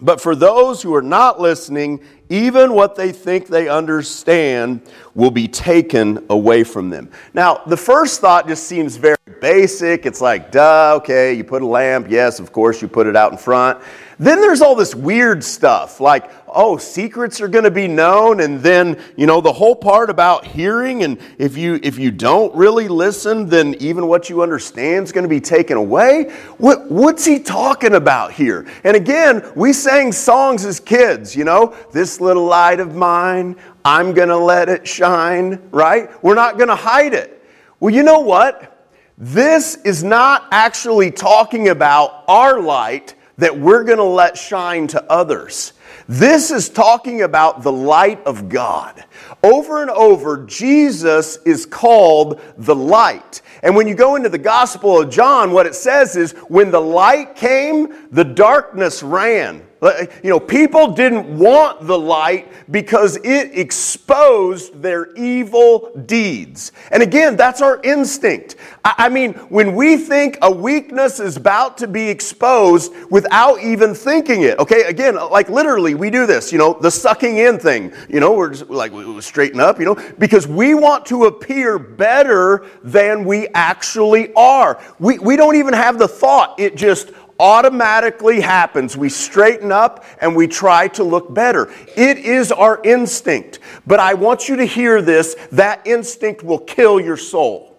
But 0.00 0.20
for 0.20 0.36
those 0.36 0.82
who 0.82 0.94
are 0.94 1.02
not 1.02 1.40
listening, 1.40 2.00
even 2.28 2.74
what 2.74 2.96
they 2.96 3.12
think 3.12 3.46
they 3.46 3.68
understand 3.68 4.82
will 5.14 5.30
be 5.30 5.48
taken 5.48 6.24
away 6.28 6.64
from 6.64 6.90
them. 6.90 7.10
Now, 7.32 7.62
the 7.66 7.76
first 7.76 8.20
thought 8.20 8.46
just 8.46 8.64
seems 8.64 8.96
very 8.96 9.16
basic. 9.40 10.04
It's 10.04 10.20
like, 10.20 10.52
duh, 10.52 10.94
okay, 10.96 11.32
you 11.32 11.44
put 11.44 11.62
a 11.62 11.66
lamp. 11.66 12.08
Yes, 12.10 12.40
of 12.40 12.52
course, 12.52 12.82
you 12.82 12.88
put 12.88 13.06
it 13.06 13.16
out 13.16 13.32
in 13.32 13.38
front. 13.38 13.82
Then 14.18 14.40
there's 14.40 14.60
all 14.60 14.74
this 14.74 14.94
weird 14.94 15.42
stuff 15.42 16.00
like, 16.00 16.30
oh, 16.56 16.76
secrets 16.78 17.40
are 17.40 17.48
going 17.48 17.64
to 17.64 17.70
be 17.70 17.86
known, 17.86 18.40
and 18.40 18.60
then 18.60 19.00
you 19.16 19.26
know 19.26 19.40
the 19.40 19.52
whole 19.52 19.76
part 19.76 20.10
about 20.10 20.44
hearing, 20.44 21.04
and 21.04 21.18
if 21.38 21.56
you 21.56 21.78
if 21.82 21.98
you 21.98 22.10
don't 22.10 22.52
really 22.56 22.88
listen, 22.88 23.48
then 23.48 23.74
even 23.74 24.08
what 24.08 24.28
you 24.28 24.42
understand 24.42 25.04
is 25.04 25.12
going 25.12 25.22
to 25.22 25.28
be 25.28 25.40
taken 25.40 25.76
away. 25.76 26.24
What 26.58 26.90
what's 26.90 27.24
he 27.24 27.38
talking 27.38 27.94
about 27.94 28.32
here? 28.32 28.66
And 28.82 28.96
again, 28.96 29.48
we 29.54 29.72
sang 29.72 30.10
songs 30.10 30.64
as 30.64 30.80
kids, 30.80 31.36
you 31.36 31.44
know, 31.44 31.76
this 31.92 32.20
little 32.20 32.46
light 32.46 32.80
of 32.80 32.96
mine, 32.96 33.56
I'm 33.84 34.14
going 34.14 34.30
to 34.30 34.36
let 34.36 34.68
it 34.68 34.88
shine, 34.88 35.62
right? 35.70 36.10
We're 36.24 36.34
not 36.34 36.56
going 36.56 36.68
to 36.68 36.74
hide 36.74 37.14
it. 37.14 37.44
Well, 37.78 37.94
you 37.94 38.02
know 38.02 38.18
what? 38.20 38.72
This 39.18 39.76
is 39.76 40.02
not 40.02 40.48
actually 40.50 41.10
talking 41.10 41.68
about 41.68 42.24
our 42.26 42.60
light 42.60 43.14
that 43.38 43.58
we're 43.58 43.84
going 43.84 43.98
to 43.98 44.04
let 44.04 44.36
shine 44.36 44.86
to 44.88 45.04
others. 45.10 45.72
This 46.08 46.50
is 46.50 46.68
talking 46.68 47.22
about 47.22 47.62
the 47.62 47.72
light 47.72 48.24
of 48.24 48.48
God. 48.48 49.04
Over 49.42 49.82
and 49.82 49.90
over, 49.90 50.44
Jesus 50.44 51.38
is 51.38 51.66
called 51.66 52.40
the 52.56 52.74
light. 52.74 53.42
And 53.62 53.74
when 53.74 53.88
you 53.88 53.94
go 53.94 54.14
into 54.14 54.28
the 54.28 54.38
Gospel 54.38 55.00
of 55.00 55.10
John, 55.10 55.50
what 55.50 55.66
it 55.66 55.74
says 55.74 56.16
is 56.16 56.32
when 56.48 56.70
the 56.70 56.80
light 56.80 57.34
came, 57.34 58.08
the 58.12 58.24
darkness 58.24 59.02
ran. 59.02 59.65
You 59.82 60.30
know, 60.30 60.40
people 60.40 60.88
didn't 60.88 61.38
want 61.38 61.86
the 61.86 61.98
light 61.98 62.50
because 62.70 63.16
it 63.22 63.58
exposed 63.58 64.80
their 64.80 65.14
evil 65.14 65.90
deeds. 66.06 66.72
And 66.90 67.02
again, 67.02 67.36
that's 67.36 67.60
our 67.60 67.80
instinct. 67.82 68.56
I 68.84 69.10
mean, 69.10 69.34
when 69.50 69.74
we 69.74 69.98
think 69.98 70.38
a 70.40 70.50
weakness 70.50 71.20
is 71.20 71.36
about 71.36 71.76
to 71.78 71.86
be 71.86 72.08
exposed 72.08 72.92
without 73.10 73.60
even 73.60 73.94
thinking 73.94 74.42
it, 74.42 74.58
okay, 74.58 74.84
again, 74.84 75.16
like 75.16 75.50
literally, 75.50 75.94
we 75.94 76.08
do 76.08 76.24
this, 76.24 76.52
you 76.52 76.58
know, 76.58 76.78
the 76.80 76.90
sucking 76.90 77.36
in 77.36 77.58
thing, 77.58 77.92
you 78.08 78.18
know, 78.18 78.32
we're 78.32 78.50
just 78.50 78.70
like, 78.70 78.92
we 78.92 79.20
straighten 79.20 79.60
up, 79.60 79.78
you 79.78 79.84
know, 79.84 79.94
because 80.18 80.46
we 80.46 80.74
want 80.74 81.04
to 81.06 81.26
appear 81.26 81.78
better 81.78 82.66
than 82.82 83.24
we 83.24 83.48
actually 83.48 84.32
are. 84.34 84.82
We, 84.98 85.18
we 85.18 85.36
don't 85.36 85.56
even 85.56 85.74
have 85.74 85.98
the 85.98 86.08
thought, 86.08 86.58
it 86.58 86.76
just 86.76 87.10
automatically 87.38 88.40
happens. 88.40 88.96
We 88.96 89.08
straighten 89.08 89.72
up 89.72 90.04
and 90.20 90.34
we 90.34 90.46
try 90.46 90.88
to 90.88 91.04
look 91.04 91.32
better. 91.32 91.72
It 91.96 92.18
is 92.18 92.52
our 92.52 92.80
instinct. 92.82 93.58
But 93.86 94.00
I 94.00 94.14
want 94.14 94.48
you 94.48 94.56
to 94.56 94.64
hear 94.64 95.02
this 95.02 95.36
that 95.52 95.86
instinct 95.86 96.42
will 96.42 96.58
kill 96.58 97.00
your 97.00 97.16
soul. 97.16 97.76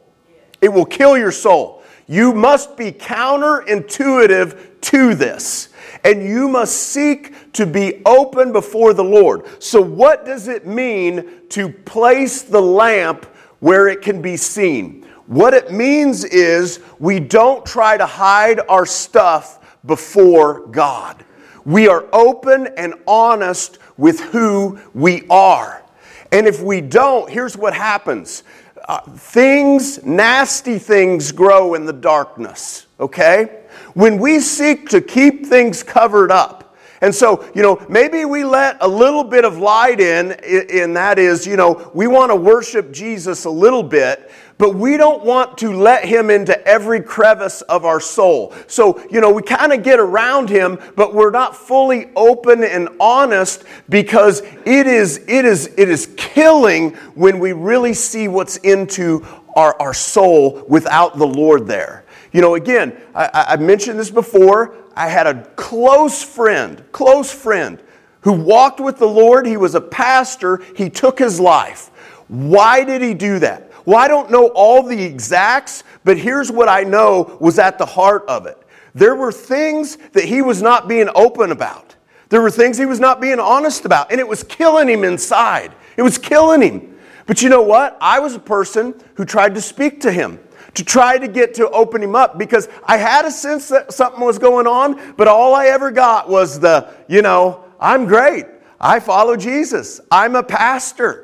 It 0.62 0.70
will 0.70 0.86
kill 0.86 1.18
your 1.18 1.32
soul. 1.32 1.84
You 2.08 2.34
must 2.34 2.78
be 2.78 2.92
counterintuitive 2.92 4.82
to 4.82 5.16
this. 5.16 5.70
And 6.04 6.24
you 6.24 6.48
must 6.48 6.76
seek 6.76 7.52
to 7.54 7.66
be 7.66 8.02
open 8.06 8.54
before 8.54 8.94
the 8.94 9.04
Lord. 9.04 9.62
So, 9.62 9.82
what 9.82 10.26
does 10.26 10.48
it 10.48 10.66
mean 10.66 11.48
to 11.50 11.70
place 11.70 12.44
the 12.44 12.62
lamp 12.62 13.26
where 13.60 13.88
it 13.88 14.02
can 14.02 14.22
be 14.22 14.38
seen? 14.38 15.06
What 15.28 15.54
it 15.54 15.72
means 15.72 16.24
is 16.24 16.80
we 17.00 17.20
don't 17.20 17.66
try 17.66 17.98
to 17.98 18.06
hide 18.06 18.62
our 18.70 18.86
stuff 18.86 19.78
before 19.86 20.68
God. 20.68 21.24
We 21.66 21.90
are 21.90 22.06
open 22.14 22.68
and 22.78 22.94
honest 23.06 23.78
with 23.98 24.22
who 24.22 24.80
we 24.94 25.28
are. 25.30 25.84
And 26.32 26.48
if 26.48 26.62
we 26.62 26.80
don't, 26.80 27.30
here's 27.30 27.58
what 27.58 27.74
happens 27.74 28.44
uh, 28.88 29.02
things, 29.02 30.02
nasty 30.06 30.80
things, 30.80 31.34
grow 31.34 31.74
in 31.74 31.86
the 31.86 31.92
darkness, 31.92 32.88
okay? 33.02 33.64
When 33.96 34.18
we 34.18 34.40
seek 34.40 34.88
to 34.90 35.02
keep 35.02 35.46
things 35.46 35.84
covered 35.84 36.32
up, 36.32 36.68
and 37.02 37.14
so, 37.14 37.48
you 37.54 37.62
know, 37.62 37.86
maybe 37.90 38.26
we 38.26 38.44
let 38.44 38.78
a 38.82 38.88
little 38.88 39.24
bit 39.24 39.46
of 39.46 39.58
light 39.58 40.00
in, 40.00 40.32
and 40.32 40.96
that 40.96 41.20
is, 41.20 41.46
you 41.46 41.56
know, 41.56 41.92
we 41.94 42.08
want 42.08 42.32
to 42.32 42.36
worship 42.36 42.92
Jesus 42.92 43.46
a 43.46 43.50
little 43.50 43.84
bit, 43.84 44.32
but 44.58 44.74
we 44.74 44.98
don't 44.98 45.24
want 45.24 45.58
to 45.60 45.72
let 45.72 46.06
him 46.06 46.30
into 46.30 46.60
every 46.68 47.02
crevice 47.02 47.62
of 47.64 47.86
our 47.86 48.00
soul. 48.00 48.54
So, 48.68 49.04
you 49.12 49.22
know, 49.22 49.32
we 49.32 49.44
kind 49.44 49.72
of 49.72 49.84
get 49.84 50.00
around 50.00 50.50
him, 50.50 50.80
but 50.96 51.14
we're 51.14 51.32
not 51.32 51.56
fully 51.56 52.10
open 52.16 52.64
and 52.64 52.90
honest 53.00 53.64
because 53.90 54.42
it 54.42 54.88
is, 54.88 55.20
it 55.28 55.46
is, 55.46 55.68
it 55.78 55.90
is 55.90 56.14
killing 56.18 56.96
when 57.14 57.40
we 57.40 57.54
really 57.54 57.94
see 57.94 58.28
what's 58.28 58.58
into 58.58 59.26
our, 59.56 59.80
our 59.80 59.94
soul 59.94 60.64
without 60.68 61.18
the 61.18 61.28
Lord 61.28 61.68
there. 61.68 62.06
You 62.32 62.42
know, 62.42 62.56
again, 62.56 63.00
I, 63.16 63.30
I 63.50 63.56
mentioned 63.58 64.00
this 64.00 64.12
before. 64.12 64.76
I 64.96 65.08
had 65.08 65.28
a 65.28 65.44
close 65.56 66.24
friend, 66.24 66.84
close 66.92 67.32
friend, 67.32 67.82
who 68.22 68.34
walked 68.34 68.80
with 68.80 68.98
the 68.98 69.08
Lord. 69.08 69.46
He 69.46 69.58
was 69.58 69.76
a 69.76 69.82
pastor. 69.82 70.62
He 70.76 70.90
took 70.90 71.20
his 71.20 71.40
life. 71.40 71.90
Why 72.28 72.84
did 72.84 73.02
he 73.02 73.14
do 73.14 73.40
that? 73.40 73.67
Well, 73.88 73.96
I 73.96 74.10
don't 74.10 74.30
know 74.30 74.48
all 74.48 74.84
the 74.84 75.02
exacts, 75.02 75.86
but 76.04 76.18
here's 76.18 76.52
what 76.52 76.68
I 76.68 76.84
know 76.84 77.38
was 77.40 77.58
at 77.58 77.78
the 77.78 77.86
heart 77.86 78.26
of 78.28 78.46
it. 78.46 78.62
There 78.94 79.16
were 79.16 79.32
things 79.32 79.96
that 80.12 80.26
he 80.26 80.42
was 80.42 80.62
not 80.62 80.90
being 80.90 81.08
open 81.16 81.54
about. 81.54 81.96
There 82.28 82.42
were 82.42 82.52
things 82.52 82.78
he 82.78 82.86
was 82.86 83.00
not 83.00 83.22
being 83.22 83.40
honest 83.40 83.86
about, 83.86 84.12
and 84.12 84.20
it 84.20 84.28
was 84.28 84.44
killing 84.44 84.90
him 84.90 85.06
inside. 85.06 85.74
It 85.96 86.02
was 86.02 86.18
killing 86.18 86.62
him. 86.62 86.98
But 87.28 87.42
you 87.42 87.48
know 87.48 87.62
what? 87.62 87.98
I 88.02 88.20
was 88.20 88.36
a 88.36 88.40
person 88.40 88.94
who 89.14 89.24
tried 89.24 89.56
to 89.56 89.62
speak 89.62 90.02
to 90.02 90.12
him 90.12 90.38
to 90.74 90.84
try 90.84 91.18
to 91.18 91.30
get 91.30 91.54
to 91.54 91.70
open 91.70 92.04
him 92.04 92.14
up 92.14 92.38
because 92.38 92.68
I 92.84 92.98
had 92.98 93.24
a 93.24 93.32
sense 93.32 93.70
that 93.70 93.94
something 93.94 94.20
was 94.20 94.38
going 94.38 94.68
on, 94.68 95.16
but 95.16 95.30
all 95.30 95.56
I 95.56 95.68
ever 95.68 95.92
got 95.92 96.28
was 96.28 96.60
the, 96.60 96.94
you 97.08 97.22
know, 97.22 97.64
I'm 97.80 98.06
great. 98.06 98.48
I 98.82 99.00
follow 99.00 99.38
Jesus. 99.38 100.02
I'm 100.12 100.36
a 100.36 100.44
pastor. 100.44 101.24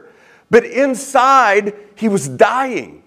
But 0.50 0.66
inside, 0.66 1.93
he 2.04 2.10
was 2.10 2.28
dying. 2.28 3.02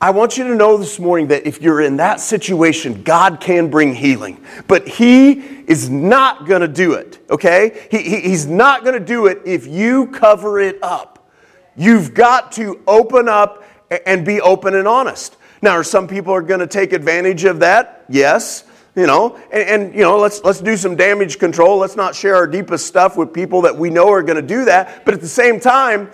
I 0.00 0.12
want 0.12 0.38
you 0.38 0.44
to 0.44 0.54
know 0.54 0.78
this 0.78 0.98
morning 0.98 1.26
that 1.26 1.46
if 1.46 1.60
you're 1.60 1.82
in 1.82 1.98
that 1.98 2.20
situation, 2.20 3.02
God 3.02 3.38
can 3.38 3.68
bring 3.68 3.94
healing. 3.94 4.42
But 4.66 4.88
He 4.88 5.32
is 5.32 5.90
not 5.90 6.46
going 6.46 6.62
to 6.62 6.68
do 6.68 6.94
it, 6.94 7.18
okay? 7.28 7.86
He, 7.90 7.98
he, 7.98 8.20
he's 8.20 8.46
not 8.46 8.82
going 8.82 8.98
to 8.98 9.04
do 9.04 9.26
it 9.26 9.42
if 9.44 9.66
you 9.66 10.06
cover 10.06 10.58
it 10.58 10.82
up. 10.82 11.30
You've 11.76 12.14
got 12.14 12.50
to 12.52 12.80
open 12.86 13.28
up 13.28 13.62
and 14.06 14.24
be 14.24 14.40
open 14.40 14.74
and 14.74 14.88
honest. 14.88 15.36
Now, 15.60 15.72
are 15.72 15.84
some 15.84 16.08
people 16.08 16.32
are 16.32 16.40
going 16.40 16.60
to 16.60 16.66
take 16.66 16.94
advantage 16.94 17.44
of 17.44 17.60
that? 17.60 18.06
Yes. 18.08 18.64
You 18.96 19.06
know, 19.06 19.38
and, 19.52 19.68
and, 19.68 19.94
you 19.94 20.00
know, 20.00 20.18
let's 20.18 20.42
let's 20.44 20.62
do 20.62 20.78
some 20.78 20.96
damage 20.96 21.38
control. 21.38 21.76
Let's 21.76 21.94
not 21.94 22.14
share 22.14 22.36
our 22.36 22.46
deepest 22.46 22.86
stuff 22.86 23.18
with 23.18 23.34
people 23.34 23.60
that 23.60 23.76
we 23.76 23.90
know 23.90 24.08
are 24.08 24.22
going 24.22 24.40
to 24.40 24.54
do 24.54 24.64
that. 24.64 25.04
But 25.04 25.12
at 25.12 25.20
the 25.20 25.28
same 25.28 25.60
time, 25.60 26.10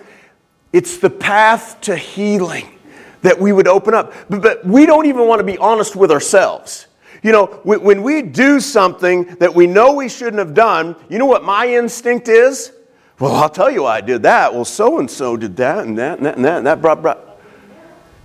it's 0.76 0.98
the 0.98 1.08
path 1.08 1.80
to 1.80 1.96
healing 1.96 2.68
that 3.22 3.40
we 3.40 3.50
would 3.50 3.66
open 3.66 3.94
up. 3.94 4.12
But, 4.28 4.42
but 4.42 4.66
we 4.66 4.84
don't 4.84 5.06
even 5.06 5.26
want 5.26 5.40
to 5.40 5.44
be 5.44 5.56
honest 5.56 5.96
with 5.96 6.10
ourselves. 6.10 6.86
You 7.22 7.32
know, 7.32 7.46
when 7.64 8.02
we 8.02 8.20
do 8.20 8.60
something 8.60 9.24
that 9.36 9.54
we 9.54 9.66
know 9.66 9.94
we 9.94 10.10
shouldn't 10.10 10.36
have 10.36 10.52
done, 10.52 10.94
you 11.08 11.18
know 11.18 11.24
what 11.24 11.44
my 11.44 11.66
instinct 11.66 12.28
is? 12.28 12.72
Well, 13.18 13.34
I'll 13.34 13.48
tell 13.48 13.70
you 13.70 13.84
why 13.84 13.96
I 13.96 14.00
did 14.02 14.24
that. 14.24 14.52
Well, 14.52 14.66
so 14.66 14.98
and 14.98 15.10
so 15.10 15.38
did 15.38 15.56
that 15.56 15.86
and 15.86 15.96
that 15.96 16.18
and 16.18 16.26
that 16.26 16.36
and 16.36 16.44
that 16.44 16.58
and 16.58 16.66
that 16.66 16.82
brought, 16.82 17.00
brought. 17.00 17.40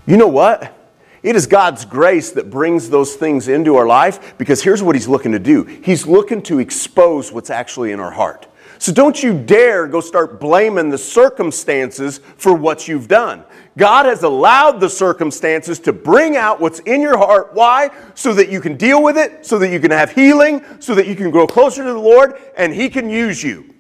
You 0.06 0.18
know 0.18 0.28
what? 0.28 0.78
It 1.24 1.38
is 1.38 1.48
God's 1.48 1.86
grace 1.86 2.32
that 2.32 2.50
brings 2.50 2.90
those 2.90 3.16
things 3.16 3.48
into 3.48 3.78
our 3.78 3.88
life 3.88 4.38
because 4.38 4.62
here's 4.62 4.84
what 4.84 4.96
He's 4.96 5.08
looking 5.08 5.32
to 5.32 5.40
do 5.40 5.64
He's 5.64 6.06
looking 6.06 6.42
to 6.44 6.60
expose 6.60 7.32
what's 7.32 7.50
actually 7.50 7.94
in 7.94 8.02
our 8.02 8.12
heart. 8.12 8.46
So 8.82 8.92
don't 8.92 9.22
you 9.22 9.40
dare 9.40 9.86
go 9.86 10.02
start 10.02 10.40
blaming 10.40 10.90
the 10.90 10.98
circumstances 10.98 12.20
for 12.36 12.56
what 12.56 12.88
you've 12.88 13.08
done. 13.08 13.44
God 13.78 14.08
has 14.08 14.24
allowed 14.24 14.80
the 14.80 14.90
circumstances 14.90 15.78
to 15.82 15.94
bring 15.94 16.36
out 16.36 16.60
what's 16.60 16.80
in 16.80 17.00
your 17.00 17.16
heart. 17.16 17.52
Why? 17.54 17.92
So 18.16 18.34
that 18.34 18.50
you 18.50 18.60
can 18.60 18.78
deal 18.78 19.04
with 19.04 19.20
it, 19.20 19.46
so 19.46 19.60
that 19.60 19.70
you 19.72 19.80
can 19.80 19.92
have 19.92 20.12
healing, 20.12 20.66
so 20.80 20.96
that 20.96 21.06
you 21.06 21.16
can 21.16 21.30
grow 21.30 21.46
closer 21.46 21.84
to 21.84 21.94
the 21.94 22.00
Lord, 22.00 22.42
and 22.58 22.74
He 22.74 22.90
can 22.90 23.08
use 23.08 23.44
you. 23.44 23.72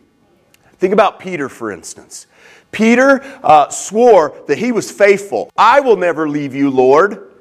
Think 0.77 0.93
about 0.93 1.19
Peter, 1.19 1.49
for 1.49 1.71
instance. 1.71 2.27
Peter 2.71 3.23
uh, 3.43 3.69
swore 3.69 4.35
that 4.47 4.59
he 4.59 4.71
was 4.71 4.91
faithful. 4.91 5.51
I 5.57 5.79
will 5.79 5.97
never 5.97 6.29
leave 6.29 6.53
you, 6.53 6.69
Lord. 6.69 7.31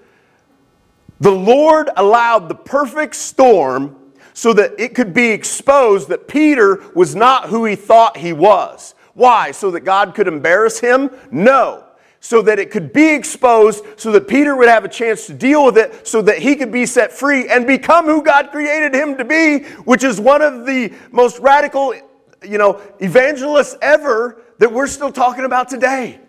The 1.20 1.30
Lord 1.30 1.90
allowed 1.94 2.48
the 2.48 2.54
perfect 2.54 3.16
storm 3.16 3.99
so 4.32 4.52
that 4.54 4.78
it 4.78 4.94
could 4.94 5.12
be 5.12 5.30
exposed 5.30 6.08
that 6.08 6.28
Peter 6.28 6.82
was 6.94 7.14
not 7.14 7.48
who 7.48 7.64
he 7.64 7.76
thought 7.76 8.16
he 8.16 8.32
was. 8.32 8.94
Why? 9.14 9.50
So 9.50 9.70
that 9.72 9.80
God 9.80 10.14
could 10.14 10.28
embarrass 10.28 10.80
him? 10.80 11.10
No. 11.30 11.84
So 12.20 12.42
that 12.42 12.58
it 12.58 12.70
could 12.70 12.92
be 12.92 13.14
exposed, 13.14 13.84
so 13.96 14.12
that 14.12 14.28
Peter 14.28 14.54
would 14.54 14.68
have 14.68 14.84
a 14.84 14.88
chance 14.88 15.26
to 15.26 15.32
deal 15.32 15.64
with 15.64 15.78
it, 15.78 16.06
so 16.06 16.20
that 16.22 16.38
he 16.38 16.54
could 16.54 16.70
be 16.70 16.84
set 16.84 17.12
free 17.12 17.48
and 17.48 17.66
become 17.66 18.04
who 18.04 18.22
God 18.22 18.50
created 18.50 18.94
him 18.94 19.16
to 19.16 19.24
be, 19.24 19.64
which 19.84 20.04
is 20.04 20.20
one 20.20 20.42
of 20.42 20.66
the 20.66 20.92
most 21.10 21.38
radical 21.38 21.94
you 22.42 22.58
know, 22.58 22.80
evangelists 23.00 23.76
ever 23.82 24.42
that 24.58 24.72
we're 24.72 24.86
still 24.86 25.12
talking 25.12 25.44
about 25.44 25.68
today. 25.68 26.20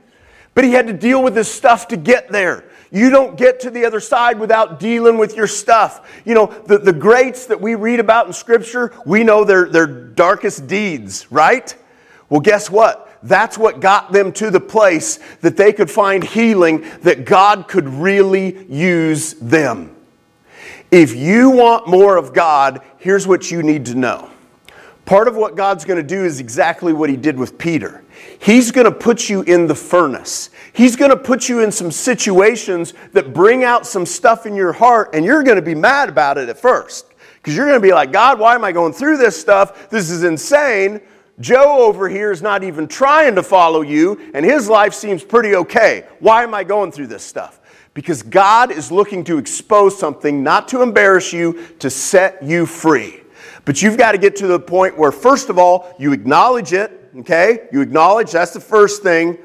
But 0.53 0.63
he 0.63 0.71
had 0.71 0.87
to 0.87 0.93
deal 0.93 1.23
with 1.23 1.33
this 1.33 1.53
stuff 1.53 1.87
to 1.89 1.97
get 1.97 2.29
there. 2.29 2.65
You 2.91 3.09
don't 3.09 3.37
get 3.37 3.61
to 3.61 3.69
the 3.69 3.85
other 3.85 4.01
side 4.01 4.37
without 4.37 4.79
dealing 4.79 5.17
with 5.17 5.35
your 5.35 5.47
stuff. 5.47 6.21
You 6.25 6.33
know, 6.33 6.47
the, 6.47 6.77
the 6.77 6.91
greats 6.91 7.45
that 7.45 7.61
we 7.61 7.75
read 7.75 8.01
about 8.01 8.27
in 8.27 8.33
Scripture, 8.33 8.93
we 9.05 9.23
know 9.23 9.45
their, 9.45 9.69
their 9.69 9.87
darkest 9.87 10.67
deeds, 10.67 11.31
right? 11.31 11.73
Well, 12.29 12.41
guess 12.41 12.69
what? 12.69 13.07
That's 13.23 13.57
what 13.57 13.79
got 13.79 14.11
them 14.11 14.33
to 14.33 14.51
the 14.51 14.59
place 14.59 15.19
that 15.41 15.55
they 15.55 15.71
could 15.71 15.89
find 15.89 16.23
healing, 16.23 16.85
that 17.03 17.25
God 17.25 17.67
could 17.67 17.87
really 17.87 18.65
use 18.67 19.35
them. 19.35 19.95
If 20.89 21.15
you 21.15 21.49
want 21.51 21.87
more 21.87 22.17
of 22.17 22.33
God, 22.33 22.81
here's 22.97 23.25
what 23.25 23.49
you 23.51 23.63
need 23.63 23.85
to 23.85 23.95
know. 23.95 24.29
Part 25.05 25.27
of 25.29 25.37
what 25.37 25.55
God's 25.55 25.85
going 25.85 25.97
to 25.97 26.07
do 26.07 26.25
is 26.25 26.39
exactly 26.41 26.91
what 26.91 27.09
He 27.09 27.15
did 27.15 27.37
with 27.37 27.57
Peter. 27.57 28.03
He's 28.39 28.71
going 28.71 28.85
to 28.85 28.91
put 28.91 29.29
you 29.29 29.41
in 29.43 29.67
the 29.67 29.75
furnace. 29.75 30.49
He's 30.73 30.95
going 30.95 31.11
to 31.11 31.17
put 31.17 31.47
you 31.47 31.59
in 31.61 31.71
some 31.71 31.91
situations 31.91 32.93
that 33.13 33.33
bring 33.33 33.63
out 33.63 33.85
some 33.85 34.05
stuff 34.05 34.45
in 34.45 34.55
your 34.55 34.73
heart, 34.73 35.11
and 35.13 35.23
you're 35.23 35.43
going 35.43 35.57
to 35.57 35.61
be 35.61 35.75
mad 35.75 36.09
about 36.09 36.37
it 36.37 36.49
at 36.49 36.57
first. 36.57 37.07
Because 37.35 37.55
you're 37.55 37.67
going 37.67 37.81
to 37.81 37.87
be 37.87 37.93
like, 37.93 38.11
God, 38.11 38.39
why 38.39 38.55
am 38.55 38.63
I 38.63 38.71
going 38.71 38.93
through 38.93 39.17
this 39.17 39.39
stuff? 39.39 39.89
This 39.89 40.09
is 40.09 40.23
insane. 40.23 41.01
Joe 41.39 41.79
over 41.79 42.07
here 42.07 42.31
is 42.31 42.41
not 42.41 42.63
even 42.63 42.87
trying 42.87 43.35
to 43.35 43.43
follow 43.43 43.81
you, 43.81 44.31
and 44.33 44.45
his 44.45 44.69
life 44.69 44.93
seems 44.93 45.23
pretty 45.23 45.55
okay. 45.55 46.07
Why 46.19 46.43
am 46.43 46.53
I 46.53 46.63
going 46.63 46.91
through 46.91 47.07
this 47.07 47.23
stuff? 47.23 47.59
Because 47.93 48.23
God 48.23 48.71
is 48.71 48.91
looking 48.91 49.23
to 49.25 49.37
expose 49.37 49.97
something, 49.97 50.43
not 50.43 50.67
to 50.69 50.81
embarrass 50.81 51.33
you, 51.33 51.67
to 51.79 51.89
set 51.89 52.41
you 52.43 52.65
free. 52.65 53.21
But 53.65 53.81
you've 53.81 53.97
got 53.97 54.13
to 54.13 54.17
get 54.17 54.35
to 54.37 54.47
the 54.47 54.59
point 54.59 54.97
where, 54.97 55.11
first 55.11 55.49
of 55.49 55.57
all, 55.57 55.93
you 55.99 56.13
acknowledge 56.13 56.73
it, 56.73 57.00
okay? 57.19 57.67
You 57.71 57.81
acknowledge, 57.81 58.31
that's 58.31 58.53
the 58.53 58.59
first 58.59 59.03
thing. 59.03 59.37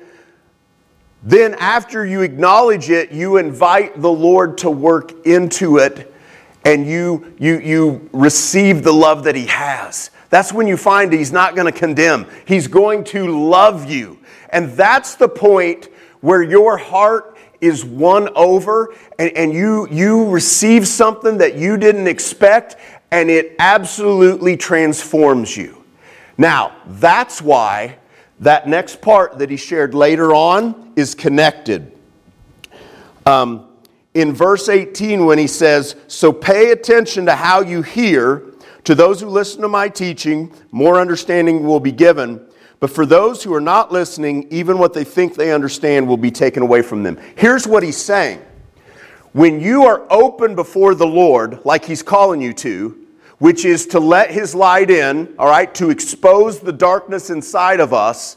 Then, 1.22 1.54
after 1.54 2.06
you 2.06 2.22
acknowledge 2.22 2.90
it, 2.90 3.10
you 3.10 3.36
invite 3.36 4.00
the 4.00 4.10
Lord 4.10 4.58
to 4.58 4.70
work 4.70 5.26
into 5.26 5.78
it 5.78 6.12
and 6.64 6.86
you, 6.86 7.34
you, 7.38 7.58
you 7.60 8.10
receive 8.12 8.82
the 8.82 8.92
love 8.92 9.24
that 9.24 9.34
He 9.34 9.46
has. 9.46 10.10
That's 10.30 10.52
when 10.52 10.66
you 10.66 10.76
find 10.76 11.12
He's 11.12 11.32
not 11.32 11.54
going 11.54 11.72
to 11.72 11.78
condemn, 11.78 12.26
He's 12.46 12.68
going 12.68 13.04
to 13.04 13.48
love 13.48 13.90
you. 13.90 14.18
And 14.50 14.70
that's 14.72 15.14
the 15.14 15.28
point 15.28 15.88
where 16.20 16.42
your 16.42 16.76
heart 16.76 17.36
is 17.60 17.84
won 17.84 18.28
over 18.34 18.94
and, 19.18 19.30
and 19.36 19.52
you, 19.52 19.88
you 19.90 20.28
receive 20.28 20.86
something 20.86 21.38
that 21.38 21.56
you 21.56 21.76
didn't 21.76 22.06
expect 22.06 22.76
and 23.10 23.30
it 23.30 23.56
absolutely 23.58 24.56
transforms 24.56 25.56
you. 25.56 25.75
Now, 26.38 26.76
that's 26.86 27.40
why 27.40 27.98
that 28.40 28.68
next 28.68 29.00
part 29.00 29.38
that 29.38 29.50
he 29.50 29.56
shared 29.56 29.94
later 29.94 30.34
on 30.34 30.92
is 30.96 31.14
connected. 31.14 31.92
Um, 33.24 33.68
in 34.14 34.32
verse 34.32 34.68
18, 34.68 35.24
when 35.24 35.38
he 35.38 35.46
says, 35.46 35.96
So 36.08 36.32
pay 36.32 36.70
attention 36.70 37.26
to 37.26 37.34
how 37.34 37.60
you 37.60 37.82
hear, 37.82 38.44
to 38.84 38.94
those 38.94 39.20
who 39.20 39.28
listen 39.28 39.62
to 39.62 39.68
my 39.68 39.88
teaching, 39.88 40.52
more 40.70 41.00
understanding 41.00 41.64
will 41.64 41.80
be 41.80 41.92
given. 41.92 42.46
But 42.78 42.90
for 42.90 43.06
those 43.06 43.42
who 43.42 43.54
are 43.54 43.60
not 43.60 43.90
listening, 43.90 44.46
even 44.50 44.78
what 44.78 44.92
they 44.92 45.04
think 45.04 45.34
they 45.34 45.52
understand 45.52 46.06
will 46.06 46.16
be 46.18 46.30
taken 46.30 46.62
away 46.62 46.82
from 46.82 47.02
them. 47.02 47.18
Here's 47.36 47.66
what 47.66 47.82
he's 47.82 47.96
saying 47.96 48.42
When 49.32 49.60
you 49.60 49.84
are 49.84 50.06
open 50.10 50.54
before 50.54 50.94
the 50.94 51.06
Lord, 51.06 51.64
like 51.64 51.84
he's 51.84 52.02
calling 52.02 52.40
you 52.40 52.52
to, 52.54 53.05
which 53.38 53.64
is 53.64 53.86
to 53.86 54.00
let 54.00 54.30
his 54.30 54.54
light 54.54 54.90
in, 54.90 55.34
all 55.38 55.48
right, 55.48 55.74
to 55.74 55.90
expose 55.90 56.60
the 56.60 56.72
darkness 56.72 57.30
inside 57.30 57.80
of 57.80 57.92
us, 57.92 58.36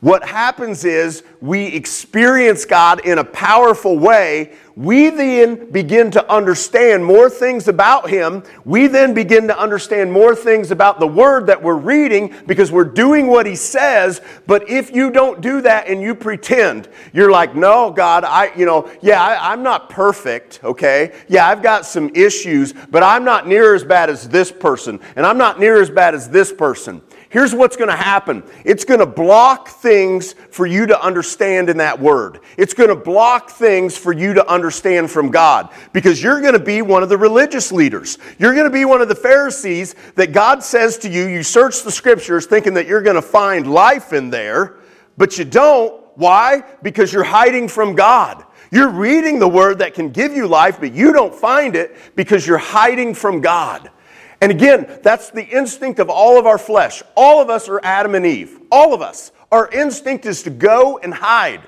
what 0.00 0.24
happens 0.24 0.84
is 0.84 1.24
we 1.40 1.66
experience 1.66 2.64
God 2.64 3.04
in 3.04 3.18
a 3.18 3.24
powerful 3.24 3.98
way. 3.98 4.52
We 4.76 5.10
then 5.10 5.72
begin 5.72 6.12
to 6.12 6.32
understand 6.32 7.04
more 7.04 7.28
things 7.28 7.66
about 7.66 8.08
Him. 8.08 8.44
We 8.64 8.86
then 8.86 9.12
begin 9.12 9.48
to 9.48 9.58
understand 9.58 10.12
more 10.12 10.36
things 10.36 10.70
about 10.70 11.00
the 11.00 11.06
Word 11.08 11.48
that 11.48 11.60
we're 11.60 11.74
reading 11.74 12.32
because 12.46 12.70
we're 12.70 12.84
doing 12.84 13.26
what 13.26 13.44
He 13.44 13.56
says. 13.56 14.20
But 14.46 14.70
if 14.70 14.94
you 14.94 15.10
don't 15.10 15.40
do 15.40 15.60
that 15.62 15.88
and 15.88 16.00
you 16.00 16.14
pretend, 16.14 16.88
you're 17.12 17.32
like, 17.32 17.56
no, 17.56 17.90
God, 17.90 18.22
I, 18.22 18.54
you 18.54 18.66
know, 18.66 18.88
yeah, 19.02 19.20
I, 19.20 19.52
I'm 19.52 19.64
not 19.64 19.90
perfect, 19.90 20.60
okay? 20.62 21.12
Yeah, 21.26 21.48
I've 21.48 21.62
got 21.62 21.84
some 21.84 22.12
issues, 22.14 22.72
but 22.72 23.02
I'm 23.02 23.24
not 23.24 23.48
near 23.48 23.74
as 23.74 23.82
bad 23.82 24.10
as 24.10 24.28
this 24.28 24.52
person, 24.52 25.00
and 25.16 25.26
I'm 25.26 25.38
not 25.38 25.58
near 25.58 25.82
as 25.82 25.90
bad 25.90 26.14
as 26.14 26.28
this 26.30 26.52
person 26.52 27.02
here's 27.30 27.54
what's 27.54 27.76
going 27.76 27.90
to 27.90 27.96
happen 27.96 28.42
it's 28.64 28.84
going 28.84 29.00
to 29.00 29.06
block 29.06 29.68
things 29.68 30.32
for 30.32 30.66
you 30.66 30.86
to 30.86 31.02
understand 31.02 31.68
in 31.70 31.76
that 31.78 31.98
word. 31.98 32.40
It's 32.56 32.74
going 32.74 32.88
to 32.88 32.96
block 32.96 33.50
things 33.50 33.96
for 33.96 34.12
you 34.12 34.34
to 34.34 34.50
understand 34.50 35.10
from 35.10 35.30
God 35.30 35.70
because 35.92 36.22
you're 36.22 36.40
going 36.40 36.54
to 36.54 36.58
be 36.58 36.82
one 36.82 37.02
of 37.02 37.08
the 37.08 37.18
religious 37.18 37.72
leaders. 37.72 38.18
You're 38.38 38.54
going 38.54 38.66
to 38.66 38.70
be 38.70 38.84
one 38.84 39.00
of 39.00 39.08
the 39.08 39.14
Pharisees 39.14 39.94
that 40.16 40.32
God 40.32 40.62
says 40.62 40.98
to 40.98 41.08
you, 41.08 41.26
you 41.26 41.42
search 41.42 41.82
the 41.82 41.92
scriptures 41.92 42.46
thinking 42.46 42.74
that 42.74 42.86
you're 42.86 43.02
going 43.02 43.16
to 43.16 43.22
find 43.22 43.72
life 43.72 44.12
in 44.12 44.30
there, 44.30 44.76
but 45.16 45.38
you 45.38 45.44
don't. 45.44 46.02
Why? 46.16 46.64
Because 46.82 47.12
you're 47.12 47.22
hiding 47.22 47.68
from 47.68 47.94
God. 47.94 48.44
You're 48.70 48.90
reading 48.90 49.38
the 49.38 49.48
word 49.48 49.78
that 49.78 49.94
can 49.94 50.10
give 50.10 50.34
you 50.34 50.46
life, 50.46 50.80
but 50.80 50.92
you 50.92 51.12
don't 51.12 51.34
find 51.34 51.74
it 51.74 51.96
because 52.16 52.46
you're 52.46 52.58
hiding 52.58 53.14
from 53.14 53.40
God. 53.40 53.90
And 54.40 54.52
again, 54.52 55.00
that's 55.02 55.30
the 55.30 55.44
instinct 55.44 55.98
of 55.98 56.08
all 56.08 56.38
of 56.38 56.46
our 56.46 56.58
flesh. 56.58 57.02
All 57.16 57.40
of 57.40 57.50
us 57.50 57.68
are 57.68 57.80
Adam 57.82 58.14
and 58.14 58.24
Eve. 58.24 58.60
All 58.70 58.94
of 58.94 59.02
us. 59.02 59.32
Our 59.50 59.68
instinct 59.70 60.26
is 60.26 60.42
to 60.44 60.50
go 60.50 60.98
and 60.98 61.12
hide. 61.12 61.62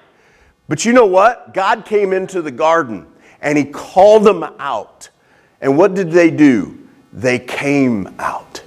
But 0.69 0.85
you 0.85 0.93
know 0.93 1.07
what? 1.07 1.53
God 1.53 1.85
came 1.85 2.13
into 2.13 2.43
the 2.43 2.51
garden 2.51 3.07
and 3.41 3.59
he 3.59 3.65
called 3.65 4.25
them 4.25 4.45
out. 4.59 5.09
And 5.61 5.77
what 5.77 5.95
did 5.95 6.11
they 6.13 6.31
do? 6.31 6.79
They 7.13 7.39
came 7.39 8.15
out. 8.19 8.63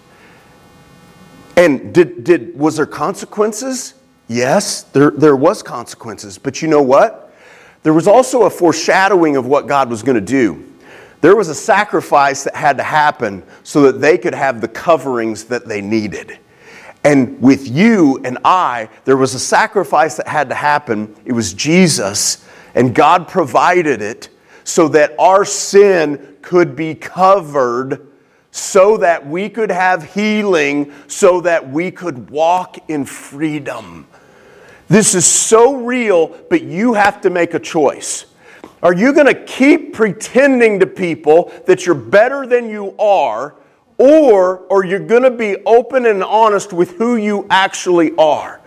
And 1.55 1.93
did, 1.93 2.23
did 2.23 2.57
was 2.59 2.75
there 2.77 2.85
consequences? 2.85 3.93
Yes, 4.27 4.83
there, 4.83 5.11
there 5.11 5.35
was 5.35 5.63
consequences. 5.63 6.37
But 6.37 6.61
you 6.61 6.67
know 6.67 6.81
what? 6.81 7.33
There 7.83 7.93
was 7.93 8.07
also 8.07 8.43
a 8.43 8.49
foreshadowing 8.49 9.35
of 9.35 9.45
what 9.45 9.67
God 9.67 9.89
was 9.89 10.03
going 10.03 10.15
to 10.15 10.21
do. 10.21 10.72
There 11.23 11.37
was 11.37 11.47
a 11.47 11.55
sacrifice 11.55 12.43
that 12.43 12.53
had 12.53 12.75
to 12.75 12.83
happen 12.83 13.43
so 13.63 13.83
that 13.83 14.01
they 14.01 14.17
could 14.17 14.35
have 14.35 14.59
the 14.59 14.67
coverings 14.67 15.45
that 15.45 15.65
they 15.65 15.79
needed. 15.79 16.37
And 17.05 17.41
with 17.41 17.65
you 17.65 18.19
and 18.25 18.39
I, 18.43 18.89
there 19.05 19.15
was 19.15 19.33
a 19.33 19.39
sacrifice 19.39 20.17
that 20.17 20.27
had 20.27 20.49
to 20.49 20.55
happen. 20.55 21.15
It 21.23 21.31
was 21.31 21.53
Jesus, 21.53 22.45
and 22.75 22.93
God 22.93 23.29
provided 23.29 24.01
it 24.01 24.27
so 24.65 24.89
that 24.89 25.15
our 25.17 25.45
sin 25.45 26.35
could 26.41 26.75
be 26.75 26.93
covered, 26.93 28.05
so 28.51 28.97
that 28.97 29.25
we 29.25 29.47
could 29.47 29.71
have 29.71 30.13
healing, 30.13 30.91
so 31.07 31.39
that 31.39 31.69
we 31.69 31.89
could 31.89 32.29
walk 32.31 32.89
in 32.89 33.05
freedom. 33.05 34.09
This 34.89 35.15
is 35.15 35.25
so 35.25 35.77
real, 35.77 36.37
but 36.49 36.63
you 36.63 36.95
have 36.95 37.21
to 37.21 37.29
make 37.29 37.53
a 37.53 37.59
choice. 37.59 38.25
Are 38.83 38.93
you 38.93 39.13
going 39.13 39.27
to 39.27 39.43
keep 39.45 39.93
pretending 39.93 40.81
to 40.81 40.85
people 40.85 41.53
that 41.65 41.85
you're 41.85 41.95
better 41.95 42.45
than 42.45 42.69
you 42.69 42.93
are, 42.99 43.55
or 43.97 44.71
are 44.71 44.83
you 44.83 44.99
going 44.99 45.23
to 45.23 45.31
be 45.31 45.55
open 45.65 46.05
and 46.05 46.21
honest 46.21 46.73
with 46.73 46.97
who 46.97 47.15
you 47.15 47.47
actually 47.49 48.13
are? 48.17 48.59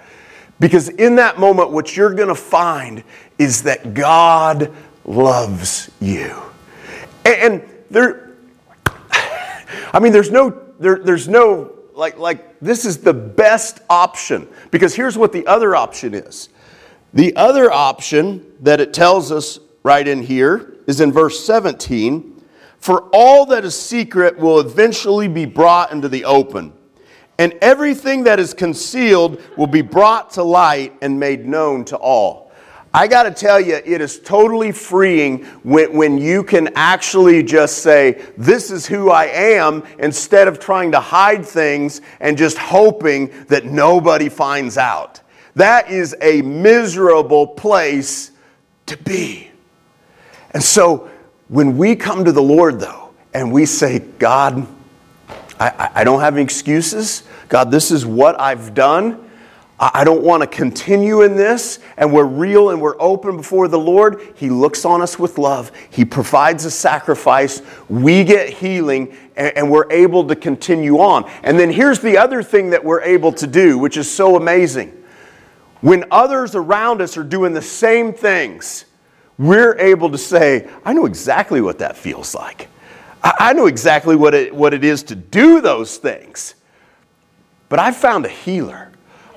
Because 0.59 0.89
in 0.89 1.17
that 1.17 1.39
moment, 1.39 1.71
what 1.71 1.95
you're 1.95 2.15
going 2.15 2.29
to 2.29 2.35
find 2.35 3.05
is 3.39 3.63
that 3.65 3.93
God 3.93 4.75
loves 5.05 5.91
you. 6.01 6.41
And 7.27 7.63
there, 7.91 8.37
I 9.93 10.01
mean, 10.01 10.13
there's 10.13 10.31
no, 10.31 10.63
there, 10.81 10.99
there's 10.99 11.29
no, 11.29 11.75
like, 11.95 12.17
like, 12.17 12.59
this 12.61 12.87
is 12.87 12.99
the 12.99 13.13
best 13.13 13.81
option. 13.91 14.49
Because 14.71 14.95
here's 14.95 15.19
what 15.19 15.33
the 15.33 15.47
other 15.47 15.77
option 15.77 16.15
is. 16.15 16.49
The 17.13 17.37
other 17.37 17.71
option 17.71 18.47
that 18.61 18.81
it 18.81 18.95
tells 18.95 19.31
us 19.31 19.59
right 19.87 20.09
in 20.09 20.21
here 20.21 20.75
is 20.89 21.01
in 21.01 21.13
verse 21.13 21.47
17 21.47 22.43
For 22.81 23.09
all 23.13 23.47
that 23.47 23.65
is 23.65 23.77
secret 23.77 24.37
will 24.37 24.59
eventually 24.59 25.29
be 25.29 25.47
brought 25.47 25.93
into 25.93 26.09
the 26.09 26.25
open, 26.25 26.73
and 27.39 27.55
everything 27.63 28.25
that 28.25 28.41
is 28.41 28.53
concealed 28.53 29.41
will 29.57 29.69
be 29.69 29.83
brought 29.83 30.33
to 30.33 30.43
light 30.43 30.93
and 31.03 31.21
made 31.21 31.47
known 31.47 31.85
to 31.85 31.97
all. 31.97 32.51
I 32.93 33.07
got 33.07 33.25
to 33.25 33.31
tell 33.31 33.61
you, 33.61 33.77
it 33.77 34.01
is 34.01 34.19
totally 34.19 34.73
freeing 34.73 35.45
when, 35.63 35.93
when 35.93 36.19
you 36.19 36.43
can 36.43 36.71
actually 36.75 37.45
just 37.45 37.79
say, 37.79 38.25
This 38.37 38.73
is 38.73 38.87
who 38.87 39.11
I 39.11 39.27
am, 39.27 39.85
instead 40.01 40.49
of 40.49 40.59
trying 40.59 40.91
to 40.93 41.01
hide 41.01 41.47
things 41.47 42.01
and 42.19 42.37
just 42.37 42.59
hoping 42.59 43.31
that 43.47 43.67
nobody 43.67 44.31
finds 44.31 44.79
out. 44.79 45.21
That 45.55 45.91
is 45.93 46.17
a 46.21 46.43
miserable 46.43 47.47
place 47.47 48.33
to 48.87 48.97
be. 48.97 49.51
And 50.57 50.65
so 50.65 51.11
when 51.49 51.77
we 51.77 51.95
come 51.95 52.25
to 52.25 52.33
the 52.33 52.43
Lord, 52.43 52.81
though, 52.81 53.11
and 53.35 53.53
we 53.53 53.67
say, 53.67 53.99
God, 53.99 54.67
I, 55.61 55.91
I 55.97 56.03
don't 56.03 56.21
have 56.21 56.33
any 56.33 56.43
excuses. 56.43 57.25
God, 57.51 57.71
this 57.71 57.91
is 57.91 58.07
what 58.07 58.41
I've 58.41 58.73
done. 58.73 59.29
I 59.79 60.03
don't 60.03 60.23
want 60.23 60.43
to 60.43 60.47
continue 60.47 61.21
in 61.21 61.37
this, 61.37 61.81
and 61.99 62.11
we're 62.11 62.25
real 62.25 62.71
and 62.71 62.81
we're 62.81 62.99
open 62.99 63.37
before 63.37 63.69
the 63.69 63.79
Lord. 63.79 64.33
He 64.37 64.49
looks 64.49 64.87
on 64.87 65.03
us 65.03 65.19
with 65.19 65.37
love. 65.37 65.73
He 65.91 66.07
provides 66.07 66.65
a 66.65 66.71
sacrifice. 66.71 67.61
We 67.91 68.25
get 68.25 68.49
healing, 68.49 69.15
and, 69.37 69.71
we're 69.71 69.93
able 69.93 70.27
to 70.27 70.35
continue 70.35 71.01
on. 71.01 71.31
And 71.43 71.61
then 71.61 71.71
here's 71.71 72.01
the 72.01 72.17
other 72.17 72.43
thing 72.43 72.71
that 72.71 72.83
we're 72.83 73.03
able 73.03 73.33
to 73.33 73.47
do, 73.47 73.77
which 73.77 73.99
is 73.99 74.11
so 74.11 74.37
amazing. 74.37 75.05
When 75.83 76.07
others 76.11 76.55
around 76.55 77.03
us 77.03 77.19
are 77.19 77.25
doing 77.25 77.53
the 77.53 77.61
same 77.61 78.15
things, 78.15 78.86
we're 79.39 79.79
able 79.79 80.11
to 80.11 80.19
say, 80.19 80.69
I 80.85 80.93
know 80.93 81.07
exactly 81.07 81.61
what 81.61 81.79
that 81.81 81.97
feels 81.97 82.35
like. 82.35 82.69
I 83.23 83.53
know 83.53 83.67
exactly 83.67 84.17
what 84.17 84.35
it, 84.35 84.55
what 84.55 84.73
it 84.73 84.85
is 84.85 85.03
to 85.05 85.17
do 85.17 85.61
those 85.61 85.97
things. 85.97 86.55
But 87.69 87.79
I 87.79 87.91
found 87.91 88.25
a 88.25 88.29
healer. 88.29 88.91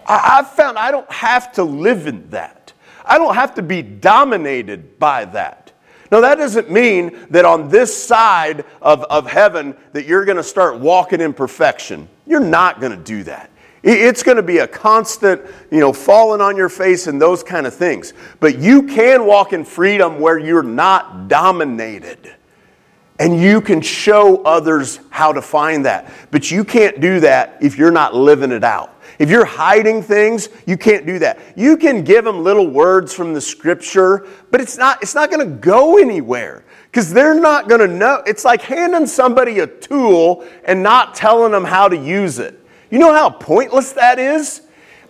I, 0.05 0.38
have 0.38 0.51
found 0.51 0.77
I 0.77 0.91
don't 0.91 1.12
have 1.12 1.51
to 1.53 1.63
live 1.63 2.07
in 2.07 2.29
that. 2.29 2.73
I 3.05 3.17
don't 3.17 3.35
have 3.35 3.55
to 3.55 3.62
be 3.62 3.81
dominated 3.81 4.99
by 4.99 5.25
that. 5.25 5.71
Now, 6.12 6.21
that 6.21 6.35
doesn't 6.35 6.71
mean 6.71 7.27
that 7.29 7.45
on 7.45 7.69
this 7.69 7.95
side 7.95 8.65
of, 8.81 9.03
of 9.03 9.27
heaven 9.27 9.75
that 9.93 10.05
you're 10.05 10.25
going 10.25 10.38
to 10.38 10.43
start 10.43 10.79
walking 10.79 11.21
in 11.21 11.33
perfection. 11.33 12.07
You're 12.25 12.39
not 12.39 12.79
going 12.79 12.91
to 12.91 13.03
do 13.03 13.23
that. 13.23 13.48
It's 13.81 14.23
going 14.23 14.37
to 14.37 14.43
be 14.43 14.57
a 14.57 14.67
constant, 14.67 15.41
you 15.71 15.79
know, 15.79 15.93
falling 15.93 16.41
on 16.41 16.57
your 16.57 16.69
face 16.69 17.07
and 17.07 17.21
those 17.21 17.43
kind 17.43 17.65
of 17.65 17.73
things. 17.73 18.13
But 18.39 18.59
you 18.59 18.83
can 18.83 19.25
walk 19.25 19.53
in 19.53 19.63
freedom 19.63 20.19
where 20.19 20.37
you're 20.37 20.63
not 20.63 21.27
dominated. 21.27 22.35
And 23.19 23.39
you 23.39 23.59
can 23.59 23.81
show 23.81 24.43
others 24.43 24.99
how 25.09 25.33
to 25.33 25.41
find 25.41 25.85
that. 25.85 26.11
But 26.31 26.51
you 26.51 26.63
can't 26.63 27.01
do 27.01 27.19
that 27.19 27.57
if 27.61 27.77
you're 27.77 27.91
not 27.91 28.15
living 28.15 28.51
it 28.51 28.63
out. 28.63 28.95
If 29.17 29.29
you're 29.29 29.45
hiding 29.45 30.01
things, 30.01 30.47
you 30.65 30.77
can't 30.77 31.05
do 31.05 31.19
that. 31.19 31.39
You 31.57 31.75
can 31.75 32.05
give 32.05 32.23
them 32.23 32.43
little 32.43 32.67
words 32.67 33.13
from 33.13 33.33
the 33.33 33.41
scripture, 33.41 34.25
but 34.51 34.61
it's 34.61 34.77
not, 34.77 35.01
it's 35.01 35.15
not 35.15 35.29
going 35.29 35.45
to 35.45 35.55
go 35.57 35.97
anywhere 35.97 36.63
because 36.85 37.11
they're 37.11 37.39
not 37.39 37.67
going 37.67 37.81
to 37.81 37.87
know. 37.87 38.23
It's 38.25 38.45
like 38.45 38.61
handing 38.61 39.05
somebody 39.05 39.59
a 39.59 39.67
tool 39.67 40.45
and 40.63 40.81
not 40.81 41.15
telling 41.15 41.51
them 41.51 41.65
how 41.65 41.89
to 41.89 41.97
use 41.97 42.39
it. 42.39 42.59
You 42.89 42.99
know 42.99 43.13
how 43.13 43.30
pointless 43.30 43.91
that 43.93 44.19
is? 44.19 44.62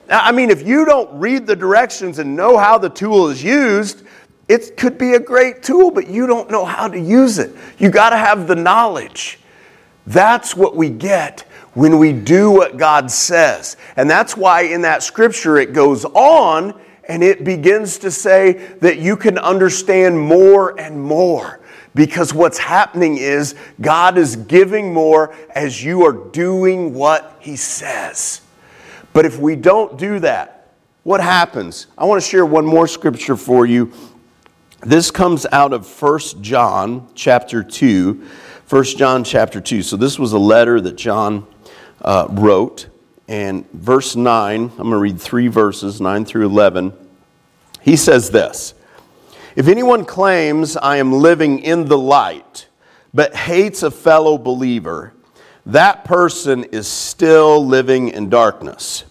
I 0.10 0.32
mean, 0.32 0.50
if 0.50 0.68
you 0.68 0.86
don't 0.86 1.20
read 1.20 1.46
the 1.46 1.56
directions 1.56 2.20
and 2.20 2.36
know 2.36 2.58
how 2.58 2.78
the 2.78 2.90
tool 2.90 3.28
is 3.28 3.44
used, 3.44 4.04
it 4.48 4.76
could 4.76 4.98
be 4.98 5.14
a 5.14 5.20
great 5.20 5.62
tool, 5.62 5.92
but 5.92 6.08
you 6.08 6.26
don't 6.26 6.50
know 6.50 6.66
how 6.66 6.88
to 6.88 7.00
use 7.00 7.38
it. 7.38 7.56
You 7.78 7.90
got 7.90 8.10
to 8.10 8.18
have 8.18 8.48
the 8.48 8.56
knowledge. 8.56 9.40
That's 10.08 10.56
what 10.56 10.76
we 10.76 10.90
get 10.90 11.42
when 11.76 12.00
we 12.00 12.12
do 12.12 12.50
what 12.50 12.78
God 12.78 13.12
says. 13.12 13.78
And 13.96 14.10
that's 14.10 14.36
why 14.36 14.62
in 14.62 14.82
that 14.82 15.04
scripture 15.04 15.58
it 15.58 15.72
goes 15.72 16.04
on 16.04 16.80
and 17.10 17.24
it 17.24 17.44
begins 17.44 17.98
to 17.98 18.12
say 18.12 18.54
that 18.82 19.00
you 19.00 19.18
can 19.18 19.40
understand 19.40 20.18
more 20.18 20.80
and 20.80 21.02
more. 21.02 21.60
Because 21.96 22.36
what's 22.36 22.60
happening 22.60 23.18
is 23.18 23.56
God 23.82 24.18
is 24.18 24.36
giving 24.36 24.94
more 24.94 25.36
as 25.56 25.84
you 25.84 26.06
are 26.06 26.14
doing 26.14 26.94
what 26.94 27.36
He 27.40 27.56
says. 27.56 28.42
But 29.12 29.26
if 29.26 29.40
we 29.40 29.56
don't 29.56 29.98
do 29.98 30.20
that, 30.20 30.72
what 31.02 31.20
happens? 31.20 31.88
I 31.98 32.06
want 32.06 32.22
to 32.22 32.30
share 32.30 32.46
one 32.46 32.66
more 32.66 32.88
scripture 32.88 33.36
for 33.36 33.66
you. 33.66 33.92
This 34.82 35.10
comes 35.10 35.48
out 35.52 35.74
of 35.74 36.02
1 36.02 36.20
John 36.44 37.08
chapter 37.16 37.64
2. 37.64 38.24
1 38.70 38.84
John 38.84 39.24
chapter 39.24 39.60
2. 39.60 39.82
So 39.82 39.98
this 39.98 40.20
was 40.20 40.34
a 40.34 40.40
letter 40.40 40.80
that 40.80 40.96
John 40.96 41.48
uh, 42.04 42.28
wrote. 42.30 42.89
And 43.30 43.70
verse 43.74 44.16
9, 44.16 44.60
I'm 44.60 44.70
going 44.76 44.90
to 44.90 44.98
read 44.98 45.22
three 45.22 45.50
verses, 45.50 46.02
9 46.02 46.26
through 46.26 46.48
11. 46.48 46.92
He 47.80 47.96
says 47.96 48.32
this 48.32 48.74
If 49.56 49.68
anyone 49.68 50.04
claims 50.04 50.76
I 50.76 50.98
am 50.98 51.14
living 51.14 51.60
in 51.60 51.86
the 51.86 51.98
light, 51.98 52.68
but 53.14 53.36
hates 53.36 53.84
a 53.84 53.92
fellow 53.92 54.40
believer, 54.40 55.14
that 55.68 56.06
person 56.06 56.64
is 56.66 56.88
still 56.88 57.64
living 57.64 58.10
in 58.10 58.32
darkness. 58.32 59.04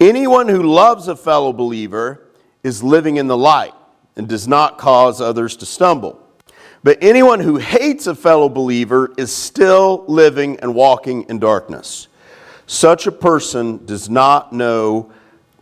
Anyone 0.00 0.48
who 0.48 0.62
loves 0.62 1.08
a 1.08 1.14
fellow 1.14 1.52
believer 1.52 2.26
is 2.62 2.82
living 2.82 3.18
in 3.18 3.26
the 3.26 3.36
light 3.36 3.74
and 4.16 4.26
does 4.26 4.48
not 4.48 4.78
cause 4.78 5.20
others 5.20 5.54
to 5.58 5.66
stumble. 5.66 6.18
But 6.82 6.96
anyone 7.02 7.40
who 7.40 7.58
hates 7.58 8.06
a 8.06 8.14
fellow 8.14 8.48
believer 8.48 9.12
is 9.18 9.30
still 9.30 10.06
living 10.08 10.58
and 10.60 10.74
walking 10.74 11.24
in 11.28 11.40
darkness. 11.40 12.08
Such 12.74 13.06
a 13.06 13.12
person 13.12 13.86
does 13.86 14.10
not 14.10 14.52
know 14.52 15.12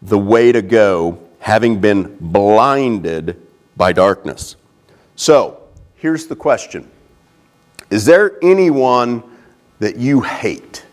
the 0.00 0.18
way 0.18 0.50
to 0.50 0.62
go, 0.62 1.18
having 1.40 1.78
been 1.78 2.16
blinded 2.18 3.38
by 3.76 3.92
darkness. 3.92 4.56
So, 5.14 5.60
here's 5.96 6.26
the 6.26 6.34
question 6.34 6.90
Is 7.90 8.06
there 8.06 8.38
anyone 8.42 9.22
that 9.78 9.96
you 9.96 10.22
hate? 10.22 10.86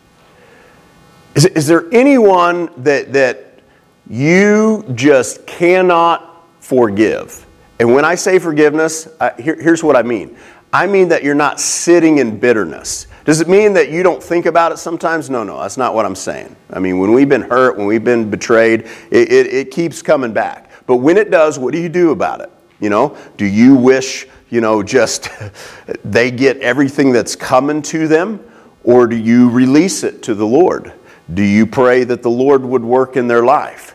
Is, 1.34 1.46
is 1.46 1.66
there 1.66 1.86
anyone 1.90 2.68
that, 2.82 3.14
that 3.14 3.60
you 4.06 4.84
just 4.94 5.46
cannot 5.46 6.46
forgive? 6.60 7.46
And 7.78 7.94
when 7.94 8.04
I 8.04 8.14
say 8.14 8.38
forgiveness, 8.38 9.08
uh, 9.20 9.30
here, 9.38 9.56
here's 9.58 9.82
what 9.82 9.96
I 9.96 10.02
mean 10.02 10.36
I 10.70 10.86
mean 10.86 11.08
that 11.08 11.24
you're 11.24 11.34
not 11.34 11.60
sitting 11.60 12.18
in 12.18 12.38
bitterness. 12.38 13.06
Does 13.30 13.40
it 13.40 13.48
mean 13.48 13.74
that 13.74 13.92
you 13.92 14.02
don't 14.02 14.20
think 14.20 14.46
about 14.46 14.72
it 14.72 14.78
sometimes? 14.78 15.30
No, 15.30 15.44
no, 15.44 15.60
that's 15.60 15.76
not 15.76 15.94
what 15.94 16.04
I'm 16.04 16.16
saying. 16.16 16.56
I 16.72 16.80
mean, 16.80 16.98
when 16.98 17.12
we've 17.12 17.28
been 17.28 17.42
hurt, 17.42 17.78
when 17.78 17.86
we've 17.86 18.02
been 18.02 18.28
betrayed, 18.28 18.88
it, 19.12 19.30
it, 19.30 19.46
it 19.46 19.70
keeps 19.70 20.02
coming 20.02 20.32
back. 20.32 20.68
But 20.84 20.96
when 20.96 21.16
it 21.16 21.30
does, 21.30 21.56
what 21.56 21.72
do 21.72 21.80
you 21.80 21.88
do 21.88 22.10
about 22.10 22.40
it? 22.40 22.50
You 22.80 22.90
know, 22.90 23.16
do 23.36 23.46
you 23.46 23.76
wish, 23.76 24.26
you 24.48 24.60
know, 24.60 24.82
just 24.82 25.28
they 26.04 26.32
get 26.32 26.56
everything 26.56 27.12
that's 27.12 27.36
coming 27.36 27.82
to 27.82 28.08
them? 28.08 28.44
Or 28.82 29.06
do 29.06 29.14
you 29.14 29.48
release 29.48 30.02
it 30.02 30.24
to 30.24 30.34
the 30.34 30.44
Lord? 30.44 30.92
Do 31.32 31.44
you 31.44 31.66
pray 31.68 32.02
that 32.02 32.24
the 32.24 32.30
Lord 32.30 32.64
would 32.64 32.82
work 32.82 33.16
in 33.16 33.28
their 33.28 33.44
life? 33.44 33.94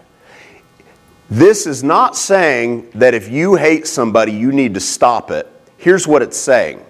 This 1.29 1.67
is 1.67 1.83
not 1.83 2.15
saying 2.15 2.89
that 2.91 3.13
if 3.13 3.27
you 3.27 3.55
hate 3.55 3.85
somebody, 3.85 4.31
you 4.31 4.53
need 4.53 4.75
to 4.75 4.79
stop 4.79 5.29
it. 5.29 5.51
Here's 5.77 6.07
what 6.07 6.21
it's 6.21 6.37
saying 6.37 6.85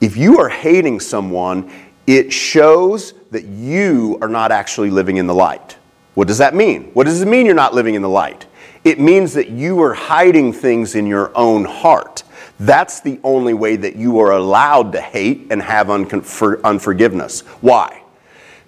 if 0.00 0.16
you 0.16 0.38
are 0.38 0.48
hating 0.48 1.00
someone, 1.00 1.70
it 2.06 2.32
shows 2.32 3.14
that 3.30 3.44
you 3.44 4.18
are 4.20 4.28
not 4.28 4.52
actually 4.52 4.90
living 4.90 5.16
in 5.16 5.26
the 5.26 5.34
light. 5.34 5.76
What 6.14 6.28
does 6.28 6.38
that 6.38 6.54
mean? 6.54 6.90
What 6.92 7.04
does 7.04 7.22
it 7.22 7.28
mean 7.28 7.46
you're 7.46 7.54
not 7.54 7.74
living 7.74 7.94
in 7.94 8.02
the 8.02 8.08
light? 8.08 8.46
It 8.84 9.00
means 9.00 9.32
that 9.32 9.48
you 9.48 9.80
are 9.82 9.94
hiding 9.94 10.52
things 10.52 10.94
in 10.94 11.06
your 11.06 11.36
own 11.36 11.64
heart. 11.64 12.22
That's 12.60 13.00
the 13.00 13.18
only 13.24 13.54
way 13.54 13.76
that 13.76 13.96
you 13.96 14.20
are 14.20 14.32
allowed 14.32 14.92
to 14.92 15.00
hate 15.00 15.46
and 15.50 15.62
have 15.62 15.90
unforgiveness. 15.90 17.40
Why? 17.62 18.02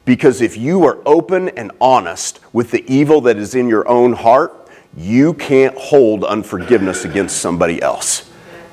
Because 0.07 0.41
if 0.41 0.57
you 0.57 0.85
are 0.87 1.01
open 1.05 1.51
and 1.51 1.71
honest 1.81 2.41
with 2.53 2.71
the 2.71 2.85
evil 2.93 3.21
that 3.23 3.37
is 3.37 3.55
in 3.55 3.69
your 3.69 3.87
own 3.89 4.15
heart, 4.15 4.71
you 4.97 5.35
can't 5.35 5.77
hold 5.77 6.25
unforgiveness 6.25 7.05
against 7.05 7.37
somebody 7.37 7.83
else 7.83 8.26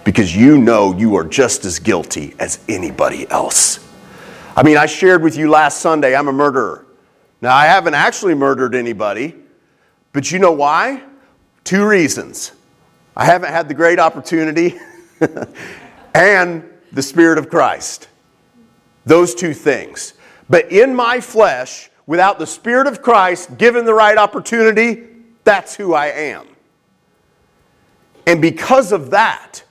because 0.04 0.36
you 0.36 0.58
know 0.58 0.96
you 0.98 1.16
are 1.16 1.24
just 1.24 1.66
as 1.66 1.80
guilty 1.80 2.36
as 2.40 2.60
anybody 2.68 3.30
else. 3.30 3.80
I 4.56 4.64
mean, 4.64 4.78
I 4.78 4.86
shared 4.86 5.24
with 5.24 5.38
you 5.38 5.50
last 5.50 5.80
Sunday, 5.80 6.16
I'm 6.16 6.28
a 6.28 6.34
murderer. 6.34 6.86
Now, 7.42 7.56
I 7.56 7.66
haven't 7.66 7.94
actually 7.94 8.36
murdered 8.36 8.76
anybody, 8.76 9.36
but 10.12 10.32
you 10.32 10.40
know 10.40 10.52
why? 10.52 11.04
Two 11.64 11.88
reasons. 11.88 12.52
I 13.16 13.26
haven't 13.26 13.50
had 13.50 13.68
the 13.68 13.74
great 13.74 14.00
opportunity 14.00 14.76
and 16.16 16.64
the 16.92 17.02
Spirit 17.02 17.38
of 17.38 17.50
Christ. 17.50 18.08
Those 19.06 19.36
two 19.36 19.54
things. 19.54 20.14
But 20.50 20.72
in 20.72 20.96
my 20.96 21.20
flesh, 21.20 21.90
without 22.06 22.40
the 22.40 22.48
Spirit 22.48 22.88
of 22.88 23.02
Christ 23.02 23.58
given 23.58 23.86
the 23.86 23.94
right 23.94 24.18
opportunity, 24.18 25.04
that's 25.44 25.76
who 25.76 25.94
I 25.94 26.08
am. 26.08 26.48
And 28.26 28.42
because 28.42 28.92
of 28.92 29.10
that, 29.12 29.64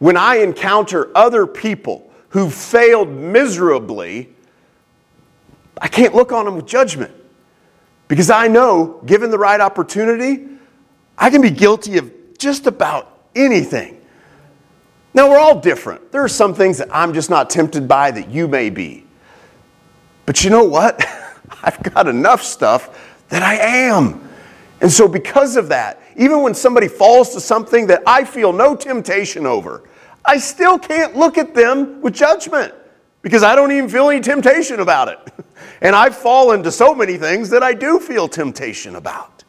when 0.00 0.16
I 0.16 0.36
encounter 0.36 1.10
other 1.14 1.46
people 1.46 2.10
who've 2.30 2.52
failed 2.52 3.08
miserably, 3.10 4.30
I 5.80 5.88
can't 5.88 6.14
look 6.14 6.32
on 6.32 6.46
them 6.46 6.56
with 6.56 6.66
judgment. 6.66 7.12
Because 8.08 8.30
I 8.30 8.48
know, 8.48 9.00
given 9.06 9.30
the 9.30 9.38
right 9.38 9.60
opportunity, 9.60 10.46
I 11.16 11.30
can 11.30 11.42
be 11.42 11.50
guilty 11.50 11.98
of 11.98 12.10
just 12.38 12.66
about 12.66 13.20
anything. 13.36 14.00
Now, 15.12 15.28
we're 15.28 15.38
all 15.38 15.60
different. 15.60 16.10
There 16.12 16.24
are 16.24 16.28
some 16.28 16.54
things 16.54 16.78
that 16.78 16.88
I'm 16.90 17.12
just 17.12 17.28
not 17.28 17.50
tempted 17.50 17.86
by 17.86 18.10
that 18.10 18.30
you 18.30 18.48
may 18.48 18.70
be. 18.70 19.04
But 20.24 20.42
you 20.42 20.50
know 20.50 20.64
what? 20.64 21.04
I've 21.62 21.82
got 21.82 22.08
enough 22.08 22.42
stuff 22.42 23.18
that 23.28 23.42
I 23.42 23.56
am. 23.56 24.28
And 24.80 24.90
so, 24.90 25.06
because 25.06 25.56
of 25.56 25.68
that, 25.68 26.00
even 26.16 26.42
when 26.42 26.54
somebody 26.54 26.88
falls 26.88 27.34
to 27.34 27.40
something 27.40 27.86
that 27.88 28.02
I 28.06 28.24
feel 28.24 28.52
no 28.52 28.74
temptation 28.74 29.44
over, 29.44 29.82
I 30.30 30.38
still 30.38 30.78
can't 30.78 31.16
look 31.16 31.38
at 31.38 31.56
them 31.56 32.00
with 32.02 32.14
judgment 32.14 32.72
because 33.20 33.42
I 33.42 33.56
don't 33.56 33.72
even 33.72 33.88
feel 33.88 34.08
any 34.10 34.20
temptation 34.20 34.78
about 34.78 35.08
it. 35.08 35.18
And 35.82 35.96
I've 35.96 36.16
fallen 36.16 36.62
to 36.64 36.70
so 36.70 36.94
many 36.94 37.16
things 37.16 37.48
that 37.50 37.62
I 37.62 37.72
do 37.72 37.98
feel 37.98 38.28
temptation 38.28 38.96
about. 38.96 39.44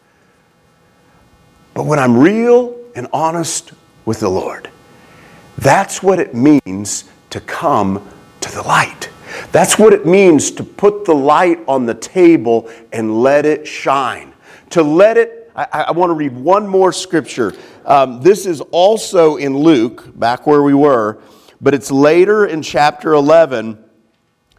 But 1.74 1.86
when 1.86 2.00
I'm 2.00 2.18
real 2.18 2.78
and 2.96 3.08
honest 3.12 3.74
with 4.06 4.22
the 4.22 4.30
Lord, 4.30 4.70
that's 5.58 6.02
what 6.02 6.20
it 6.20 6.34
means 6.34 7.04
to 7.32 7.42
come 7.42 8.08
to 8.40 8.52
the 8.52 8.62
light. 8.62 9.10
That's 9.52 9.78
what 9.78 9.92
it 9.92 10.06
means 10.06 10.52
to 10.52 10.64
put 10.64 11.04
the 11.04 11.16
light 11.16 11.60
on 11.68 11.86
the 11.86 11.96
table 11.96 12.70
and 12.94 13.22
let 13.22 13.46
it 13.46 13.68
shine. 13.68 14.34
To 14.70 14.84
let 14.84 15.18
it, 15.18 15.41
I, 15.72 15.82
I 15.88 15.92
want 15.92 16.10
to 16.10 16.14
read 16.14 16.34
one 16.34 16.68
more 16.68 16.92
scripture. 16.92 17.54
Um, 17.86 18.22
this 18.22 18.46
is 18.46 18.62
also 18.72 19.36
in 19.36 19.58
Luke, 19.58 20.18
back 20.18 20.48
where 20.48 20.64
we 20.64 20.74
were, 20.74 21.20
but 21.60 21.74
it's 21.74 21.92
later 21.92 22.46
in 22.46 22.62
chapter 22.62 23.14
11. 23.14 23.84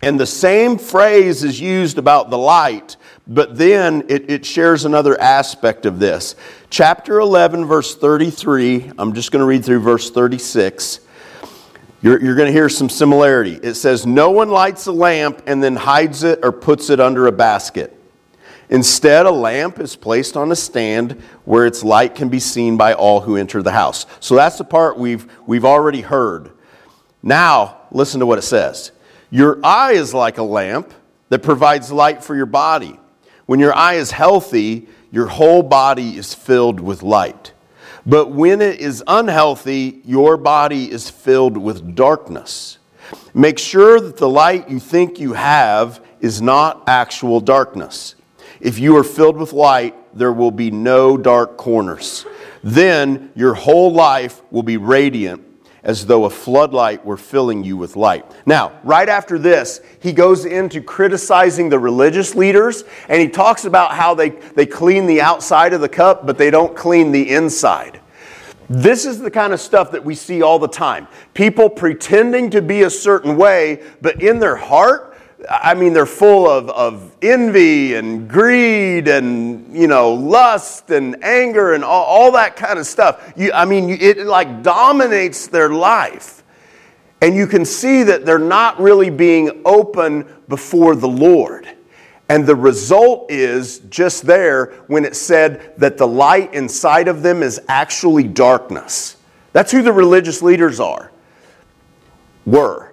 And 0.03 0.19
the 0.19 0.27
same 0.27 0.79
phrase 0.79 1.45
is 1.45 1.61
used 1.61 1.97
about 1.97 2.31
the 2.31 2.39
light, 2.39 2.97
but 3.27 3.57
then 3.57 4.05
it, 4.09 4.31
it, 4.31 4.45
shares 4.45 4.85
another 4.85 5.21
aspect 5.21 5.87
of 5.87 6.01
this. 6.01 6.35
Chapter 6.71 7.21
11, 7.21 7.67
verse 7.67 7.95
33, 7.97 8.93
I'm 8.99 9.13
just 9.13 9.31
going 9.31 9.41
to 9.41 9.47
read 9.47 9.65
through 9.65 9.81
verse 9.81 10.11
36. 10.11 11.01
You're, 12.03 12.21
you're 12.21 12.35
going 12.35 12.49
to 12.49 12.53
hear 12.53 12.69
some 12.69 12.89
similarity. 12.89 13.55
It 13.63 13.75
says, 13.75 14.05
No 14.05 14.31
one 14.31 14.51
lights 14.51 14.87
a 14.87 14.93
lamp 14.93 15.43
and 15.47 15.63
then 15.63 15.77
hides 15.77 16.25
it 16.25 16.41
or 16.43 16.51
puts 16.51 16.91
it 16.91 16.99
under 16.99 17.29
a 17.29 17.33
basket. 17.33 17.97
Instead, 18.73 19.27
a 19.27 19.31
lamp 19.31 19.79
is 19.79 19.97
placed 19.97 20.35
on 20.35 20.51
a 20.51 20.57
stand 20.57 21.13
where 21.45 21.67
its 21.67 21.85
light 21.85 22.15
can 22.15 22.31
be 22.31 22.41
seen 22.41 22.79
by 22.79 22.95
all 22.95 23.21
who 23.21 23.37
enter 23.37 23.63
the 23.63 23.71
house. 23.71 24.07
So 24.19 24.35
that's 24.35 24.57
the 24.57 24.65
part 24.65 24.99
we've, 24.99 25.31
we've 25.47 25.67
already 25.67 26.01
heard. 26.01 26.53
Now, 27.23 27.83
listen 27.91 28.19
to 28.21 28.27
what 28.27 28.39
it 28.39 28.43
says 28.43 28.93
Your 29.31 29.61
eye 29.63 29.93
is 29.93 30.15
like 30.15 30.39
a 30.39 30.43
lamp 30.43 30.91
that 31.29 31.41
provides 31.43 31.93
light 31.93 32.25
for 32.25 32.35
your 32.35 32.47
body. 32.47 32.99
When 33.45 33.61
your 33.61 33.75
eye 33.75 33.97
is 33.97 34.11
healthy, 34.11 34.89
your 35.11 35.27
whole 35.27 35.63
body 35.63 36.17
is 36.17 36.33
filled 36.33 36.81
with 36.81 37.03
light. 37.03 37.53
But 38.07 38.31
when 38.31 38.63
it 38.63 38.81
is 38.81 39.05
unhealthy, 39.07 40.01
your 40.07 40.39
body 40.39 40.91
is 40.91 41.11
filled 41.11 41.59
with 41.59 41.95
darkness. 41.95 42.79
Make 43.35 43.59
sure 43.59 44.01
that 44.01 44.17
the 44.17 44.31
light 44.31 44.71
you 44.71 44.81
think 44.81 45.21
you 45.21 45.35
have 45.35 46.03
is 46.23 46.41
not 46.41 46.85
actual 46.87 47.39
darkness. 47.39 48.15
If 48.63 48.79
you 48.79 48.97
are 48.97 49.03
filled 49.03 49.37
with 49.37 49.53
light, 49.53 49.97
there 50.17 50.33
will 50.33 50.53
be 50.53 50.71
no 50.71 51.17
dark 51.17 51.57
corners. 51.57 52.25
Then 52.63 53.33
your 53.35 53.55
whole 53.55 53.93
life 53.93 54.41
will 54.53 54.63
be 54.63 54.77
radiant 54.77 55.43
as 55.83 56.07
though 56.07 56.27
a 56.27 56.31
floodlight 56.31 57.05
were 57.05 57.17
filling 57.17 57.65
you 57.65 57.77
with 57.77 57.97
light. 57.97 58.25
Now, 58.47 58.79
right 58.85 59.09
after 59.09 59.37
this, 59.37 59.81
he 59.99 60.13
goes 60.13 60.45
into 60.45 60.81
criticizing 60.81 61.71
the 61.71 61.79
religious 61.81 62.37
leaders 62.37 62.85
and 63.09 63.21
he 63.21 63.29
talks 63.29 63.65
about 63.65 63.95
how 63.95 64.15
they, 64.15 64.29
they 64.29 64.65
clean 64.65 65.07
the 65.07 65.21
outside 65.21 65.73
of 65.73 65.81
the 65.81 65.89
cup, 65.89 66.25
but 66.25 66.39
they 66.39 66.53
don't 66.53 66.77
clean 66.77 67.11
the 67.11 67.31
inside. 67.31 68.01
This 68.69 69.05
is 69.05 69.19
the 69.19 69.31
kind 69.31 69.53
of 69.53 69.61
stuff 69.61 69.91
that 69.91 70.05
we 70.05 70.15
see 70.15 70.41
all 70.41 70.61
the 70.61 70.69
time. 70.69 71.09
People 71.35 71.69
pretending 71.69 72.49
to 72.51 72.63
be 72.63 72.83
a 72.83 72.91
certain 72.91 73.37
way, 73.37 73.83
but 74.01 74.23
in 74.23 74.39
their 74.39 74.55
heart, 74.55 75.12
I 75.51 75.75
mean, 75.75 75.93
they're 75.93 76.07
full 76.07 76.49
of, 76.49 76.71
of 76.71 77.17
envy 77.23 77.95
and 77.95 78.29
greed 78.29 79.09
and, 79.09 79.75
you 79.77 79.87
know, 79.87 80.13
lust 80.15 80.91
and 80.91 81.23
anger 81.25 81.75
and 81.75 81.85
all, 81.85 82.05
all 82.05 82.33
that 82.33 82.57
kind 82.57 82.79
of 82.79 82.87
stuff. 82.87 83.33
You, 83.37 83.53
I 83.53 83.65
mean, 83.65 83.91
it 83.91 84.19
like 84.27 84.63
dominates 84.63 85.47
their 85.49 85.71
life. 85.71 86.43
And 87.21 87.37
you 87.37 87.47
can 87.47 87.65
see 87.65 88.03
that 88.03 88.27
they're 88.27 88.39
not 88.39 88.81
really 88.81 89.11
being 89.11 89.63
open 89.65 90.27
before 90.49 90.97
the 90.97 91.09
Lord. 91.09 91.69
And 92.29 92.47
the 92.47 92.57
result 92.57 93.31
is 93.31 93.81
just 93.91 94.25
there 94.25 94.67
when 94.87 95.05
it 95.05 95.15
said 95.15 95.75
that 95.79 95.99
the 95.99 96.07
light 96.07 96.55
inside 96.55 97.09
of 97.09 97.23
them 97.23 97.43
is 97.43 97.61
actually 97.69 98.25
darkness. 98.25 99.17
That's 99.53 99.71
who 99.71 99.83
the 99.83 99.93
religious 99.93 100.43
leaders 100.43 100.81
are, 100.81 101.13
were. 102.47 102.92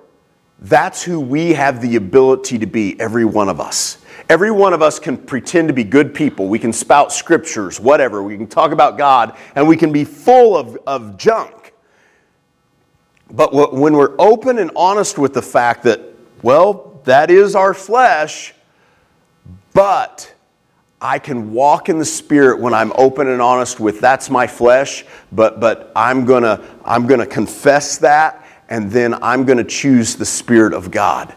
That's 0.61 1.01
who 1.01 1.19
we 1.19 1.53
have 1.53 1.81
the 1.81 1.95
ability 1.95 2.59
to 2.59 2.65
be, 2.65 2.99
every 2.99 3.25
one 3.25 3.47
of 3.47 3.61
us. 3.61 3.99
Every 4.27 4.51
one 4.51 4.73
of 4.73 4.81
us 4.81 4.99
can 4.99 5.17
pretend 5.17 5.69
to 5.69 5.73
be 5.73 5.83
good 5.83 6.13
people. 6.13 6.49
We 6.49 6.59
can 6.59 6.73
spout 6.73 7.13
scriptures, 7.13 7.79
whatever. 7.79 8.21
We 8.21 8.35
can 8.35 8.47
talk 8.47 8.71
about 8.71 8.97
God, 8.97 9.37
and 9.55 9.67
we 9.67 9.77
can 9.77 9.91
be 9.91 10.03
full 10.03 10.57
of, 10.57 10.77
of 10.85 11.17
junk. 11.17 11.73
But 13.31 13.73
when 13.73 13.93
we're 13.93 14.15
open 14.19 14.59
and 14.59 14.71
honest 14.75 15.17
with 15.17 15.33
the 15.33 15.41
fact 15.41 15.83
that, 15.83 16.01
well, 16.41 16.99
that 17.05 17.31
is 17.31 17.55
our 17.55 17.73
flesh, 17.73 18.53
but 19.73 20.33
I 21.01 21.19
can 21.19 21.53
walk 21.53 21.87
in 21.87 21.97
the 21.99 22.05
spirit 22.05 22.59
when 22.59 22.73
I'm 22.73 22.91
open 22.95 23.29
and 23.29 23.41
honest 23.41 23.79
with 23.79 24.01
that's 24.01 24.29
my 24.29 24.45
flesh, 24.45 25.05
but, 25.31 25.59
but 25.59 25.91
I'm 25.95 26.25
gonna, 26.25 26.61
I'm 26.83 27.07
gonna 27.07 27.25
confess 27.25 27.97
that 27.99 28.45
and 28.69 28.91
then 28.91 29.15
I'm 29.23 29.45
going 29.45 29.57
to 29.57 29.63
choose 29.63 30.15
the 30.15 30.25
Spirit 30.25 30.73
of 30.73 30.91
God. 30.91 31.33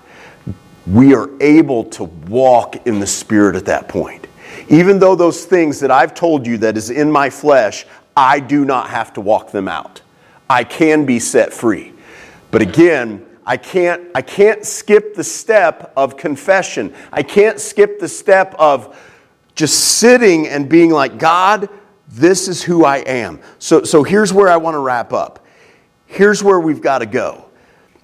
We 0.87 1.15
are 1.15 1.31
able 1.41 1.85
to 1.85 2.05
walk 2.05 2.87
in 2.87 3.01
the 3.01 3.07
Spirit 3.07 3.57
at 3.57 3.65
that 3.67 3.89
point. 3.89 4.27
Even 4.69 4.99
though 4.99 5.15
those 5.15 5.45
things 5.45 5.81
that 5.81 5.91
I've 5.91 6.15
told 6.15 6.47
you 6.47 6.59
that 6.59 6.77
is 6.77 6.91
in 6.91 7.11
my 7.11 7.31
flesh, 7.31 7.87
I 8.17 8.41
do 8.41 8.65
not 8.65 8.91
have 8.91 9.13
to 9.15 9.21
walk 9.21 9.51
them 9.51 9.67
out. 9.67 10.03
I 10.49 10.65
can 10.65 11.07
be 11.07 11.19
set 11.19 11.53
free. 11.53 11.93
But 12.51 12.61
again, 12.61 13.27
I 13.47 13.57
can't, 13.57 14.03
I 14.15 14.23
can't 14.23 14.65
skip 14.65 15.15
the 15.15 15.25
step 15.25 15.93
of 15.97 16.17
confession. 16.17 16.95
I 17.13 17.23
can't 17.23 17.59
skip 17.59 17.99
the 17.99 18.09
step 18.09 18.55
of 18.59 18.99
just 19.55 19.99
sitting 19.99 20.49
and 20.49 20.69
being 20.69 20.91
like, 20.91 21.19
God, 21.19 21.69
this 22.09 22.47
is 22.47 22.63
who 22.63 22.85
I 22.85 22.99
am. 22.99 23.41
So, 23.59 23.85
so 23.85 24.03
here's 24.03 24.33
where 24.33 24.49
I 24.49 24.57
want 24.57 24.75
to 24.75 24.81
wrap 24.81 25.13
up 25.13 25.42
here's 26.13 26.45
where 26.45 26.61
we've 26.61 26.83
got 26.83 26.99
to 26.99 27.07
go. 27.07 27.47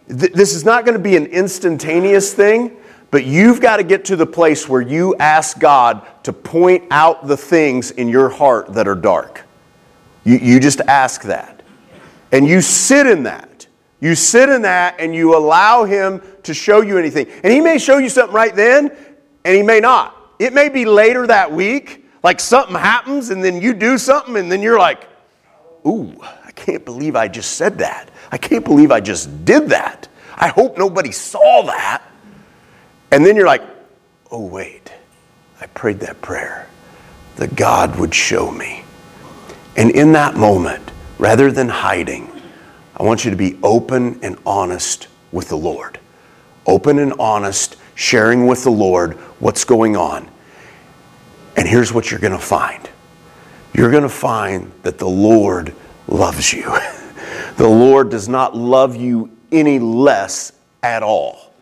This 0.07 0.55
is 0.55 0.65
not 0.65 0.87
going 0.87 0.97
to 0.97 1.03
be 1.03 1.17
an 1.17 1.27
instantaneous 1.27 2.33
thing, 2.33 2.79
but 3.11 3.27
you've 3.27 3.61
got 3.61 3.77
to 3.77 3.83
get 3.83 4.07
to 4.07 4.17
the 4.17 4.27
place 4.27 4.67
where 4.69 4.81
you 4.81 5.15
ask 5.17 5.59
God 5.59 6.07
to 6.25 6.33
point 6.33 6.85
out 6.91 7.27
the 7.27 7.37
things 7.37 7.91
in 7.91 8.09
your 8.09 8.31
heart 8.31 8.73
that 8.73 8.89
are 8.89 8.95
dark. 8.95 9.45
You, 10.25 10.39
you 10.39 10.61
just 10.61 10.81
ask 10.81 11.23
that. 11.23 11.63
And 12.33 12.47
you 12.47 12.63
sit 12.63 13.07
in 13.07 13.25
that. 13.25 13.67
You 14.01 14.15
sit 14.15 14.49
in 14.49 14.63
that 14.63 14.97
and 14.99 15.15
you 15.15 15.37
allow 15.37 15.85
Him 15.85 16.23
to 16.45 16.55
show 16.55 16.81
you 16.81 16.97
anything. 16.97 17.27
And 17.43 17.53
He 17.53 17.61
may 17.61 17.79
show 17.79 17.99
you 17.99 18.09
something 18.09 18.35
right 18.35 18.55
then, 18.55 18.97
and 19.45 19.57
He 19.57 19.63
may 19.63 19.81
not. 19.81 20.17
It 20.39 20.55
may 20.55 20.71
be 20.71 20.87
later 20.87 21.27
that 21.27 21.53
week, 21.53 22.07
like 22.23 22.41
something 22.41 22.77
happens, 22.77 23.29
and 23.29 23.45
then 23.45 23.61
you 23.61 23.75
do 23.75 23.99
something, 23.99 24.37
and 24.37 24.51
then 24.51 24.63
you're 24.63 24.79
like, 24.79 25.07
ooh, 25.87 26.19
can't 26.59 26.85
believe 26.85 27.17
I 27.17 27.29
just 27.29 27.53
said 27.53 27.79
that. 27.79 28.11
I 28.31 28.37
can't 28.37 28.65
believe 28.65 28.91
I 28.91 29.01
just 29.01 29.45
did 29.45 29.71
that. 29.71 30.09
I 30.37 30.49
hope 30.49 30.77
nobody 30.77 31.13
saw 31.13 31.63
that. 31.63 32.03
And 33.11 33.25
then 33.25 33.37
you're 33.37 33.47
like, 33.47 33.63
oh, 34.31 34.45
wait, 34.45 34.93
I 35.61 35.67
prayed 35.67 36.01
that 36.01 36.21
prayer 36.21 36.69
that 37.37 37.55
God 37.57 37.99
would 37.99 38.15
show 38.15 38.51
me. 38.51 38.85
And 39.77 39.91
in 39.93 40.13
that 40.13 40.35
moment, 40.35 40.91
rather 41.19 41.51
than 41.51 41.69
hiding, 41.69 42.31
I 42.97 43.05
want 43.05 43.25
you 43.25 43.31
to 43.31 43.37
be 43.37 43.59
open 43.63 44.19
and 44.23 44.37
honest 44.45 45.07
with 45.31 45.49
the 45.49 45.57
Lord. 45.57 45.99
Open 46.67 46.99
and 46.99 47.15
honest, 47.19 47.77
sharing 47.95 48.47
with 48.47 48.65
the 48.65 48.71
Lord 48.71 49.15
what's 49.39 49.65
going 49.65 49.97
on. 49.97 50.29
And 51.57 51.67
here's 51.67 51.93
what 51.93 52.11
you're 52.11 52.21
going 52.21 52.33
to 52.33 52.39
find 52.39 52.89
you're 53.75 53.91
going 53.91 54.03
to 54.03 54.09
find 54.09 54.73
that 54.83 54.99
the 54.99 55.09
Lord 55.09 55.73
loves 56.09 56.53
you. 56.53 56.77
The 57.59 57.69
Lord 57.69 58.09
does 58.09 58.29
not 58.29 58.57
love 58.57 58.95
you 58.95 59.37
any 59.51 59.81
less 59.81 60.53
at 60.81 61.03
all. 61.03 61.53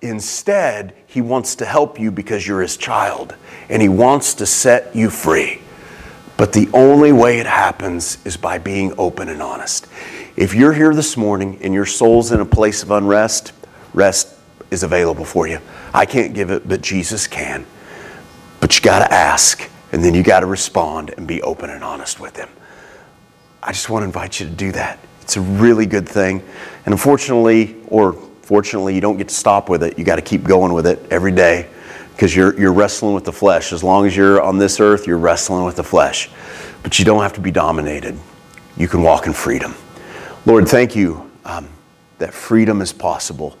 Instead, 0.00 0.94
He 1.06 1.20
wants 1.20 1.56
to 1.56 1.66
help 1.66 2.00
you 2.00 2.10
because 2.10 2.46
you're 2.46 2.62
His 2.62 2.78
child 2.78 3.34
and 3.68 3.82
He 3.82 3.88
wants 3.90 4.32
to 4.34 4.46
set 4.46 4.96
you 4.96 5.10
free. 5.10 5.60
But 6.38 6.54
the 6.54 6.70
only 6.72 7.12
way 7.12 7.38
it 7.38 7.46
happens 7.46 8.16
is 8.24 8.38
by 8.38 8.56
being 8.56 8.94
open 8.96 9.28
and 9.28 9.42
honest. 9.42 9.86
If 10.36 10.54
you're 10.54 10.72
here 10.72 10.94
this 10.94 11.18
morning 11.18 11.58
and 11.62 11.74
your 11.74 11.86
soul's 11.86 12.32
in 12.32 12.40
a 12.40 12.46
place 12.46 12.82
of 12.82 12.90
unrest, 12.90 13.52
rest 13.92 14.34
is 14.70 14.82
available 14.82 15.26
for 15.26 15.46
you. 15.46 15.60
I 15.92 16.06
can't 16.06 16.34
give 16.34 16.50
it, 16.50 16.66
but 16.66 16.80
Jesus 16.80 17.26
can. 17.26 17.66
But 18.60 18.74
you 18.74 18.82
got 18.82 19.00
to 19.00 19.12
ask, 19.12 19.70
and 19.92 20.02
then 20.02 20.14
you 20.14 20.22
got 20.22 20.40
to 20.40 20.46
respond 20.46 21.14
and 21.16 21.26
be 21.26 21.42
open 21.42 21.68
and 21.68 21.84
honest 21.84 22.20
with 22.20 22.36
Him. 22.36 22.48
I 23.66 23.72
just 23.72 23.90
want 23.90 24.02
to 24.02 24.06
invite 24.06 24.38
you 24.38 24.46
to 24.46 24.52
do 24.52 24.70
that. 24.72 25.00
It's 25.22 25.36
a 25.36 25.40
really 25.40 25.86
good 25.86 26.08
thing. 26.08 26.40
And 26.84 26.92
unfortunately, 26.92 27.74
or 27.88 28.12
fortunately, 28.42 28.94
you 28.94 29.00
don't 29.00 29.16
get 29.16 29.28
to 29.28 29.34
stop 29.34 29.68
with 29.68 29.82
it. 29.82 29.98
You 29.98 30.04
got 30.04 30.16
to 30.16 30.22
keep 30.22 30.44
going 30.44 30.72
with 30.72 30.86
it 30.86 31.04
every 31.10 31.32
day 31.32 31.68
because 32.12 32.34
you're, 32.34 32.56
you're 32.58 32.72
wrestling 32.72 33.12
with 33.12 33.24
the 33.24 33.32
flesh. 33.32 33.72
As 33.72 33.82
long 33.82 34.06
as 34.06 34.16
you're 34.16 34.40
on 34.40 34.56
this 34.56 34.78
earth, 34.78 35.04
you're 35.08 35.18
wrestling 35.18 35.64
with 35.64 35.74
the 35.74 35.82
flesh. 35.82 36.30
But 36.84 37.00
you 37.00 37.04
don't 37.04 37.22
have 37.22 37.32
to 37.32 37.40
be 37.40 37.50
dominated. 37.50 38.16
You 38.76 38.86
can 38.86 39.02
walk 39.02 39.26
in 39.26 39.32
freedom. 39.32 39.74
Lord, 40.46 40.68
thank 40.68 40.94
you 40.94 41.28
um, 41.44 41.68
that 42.18 42.32
freedom 42.32 42.80
is 42.80 42.92
possible 42.92 43.58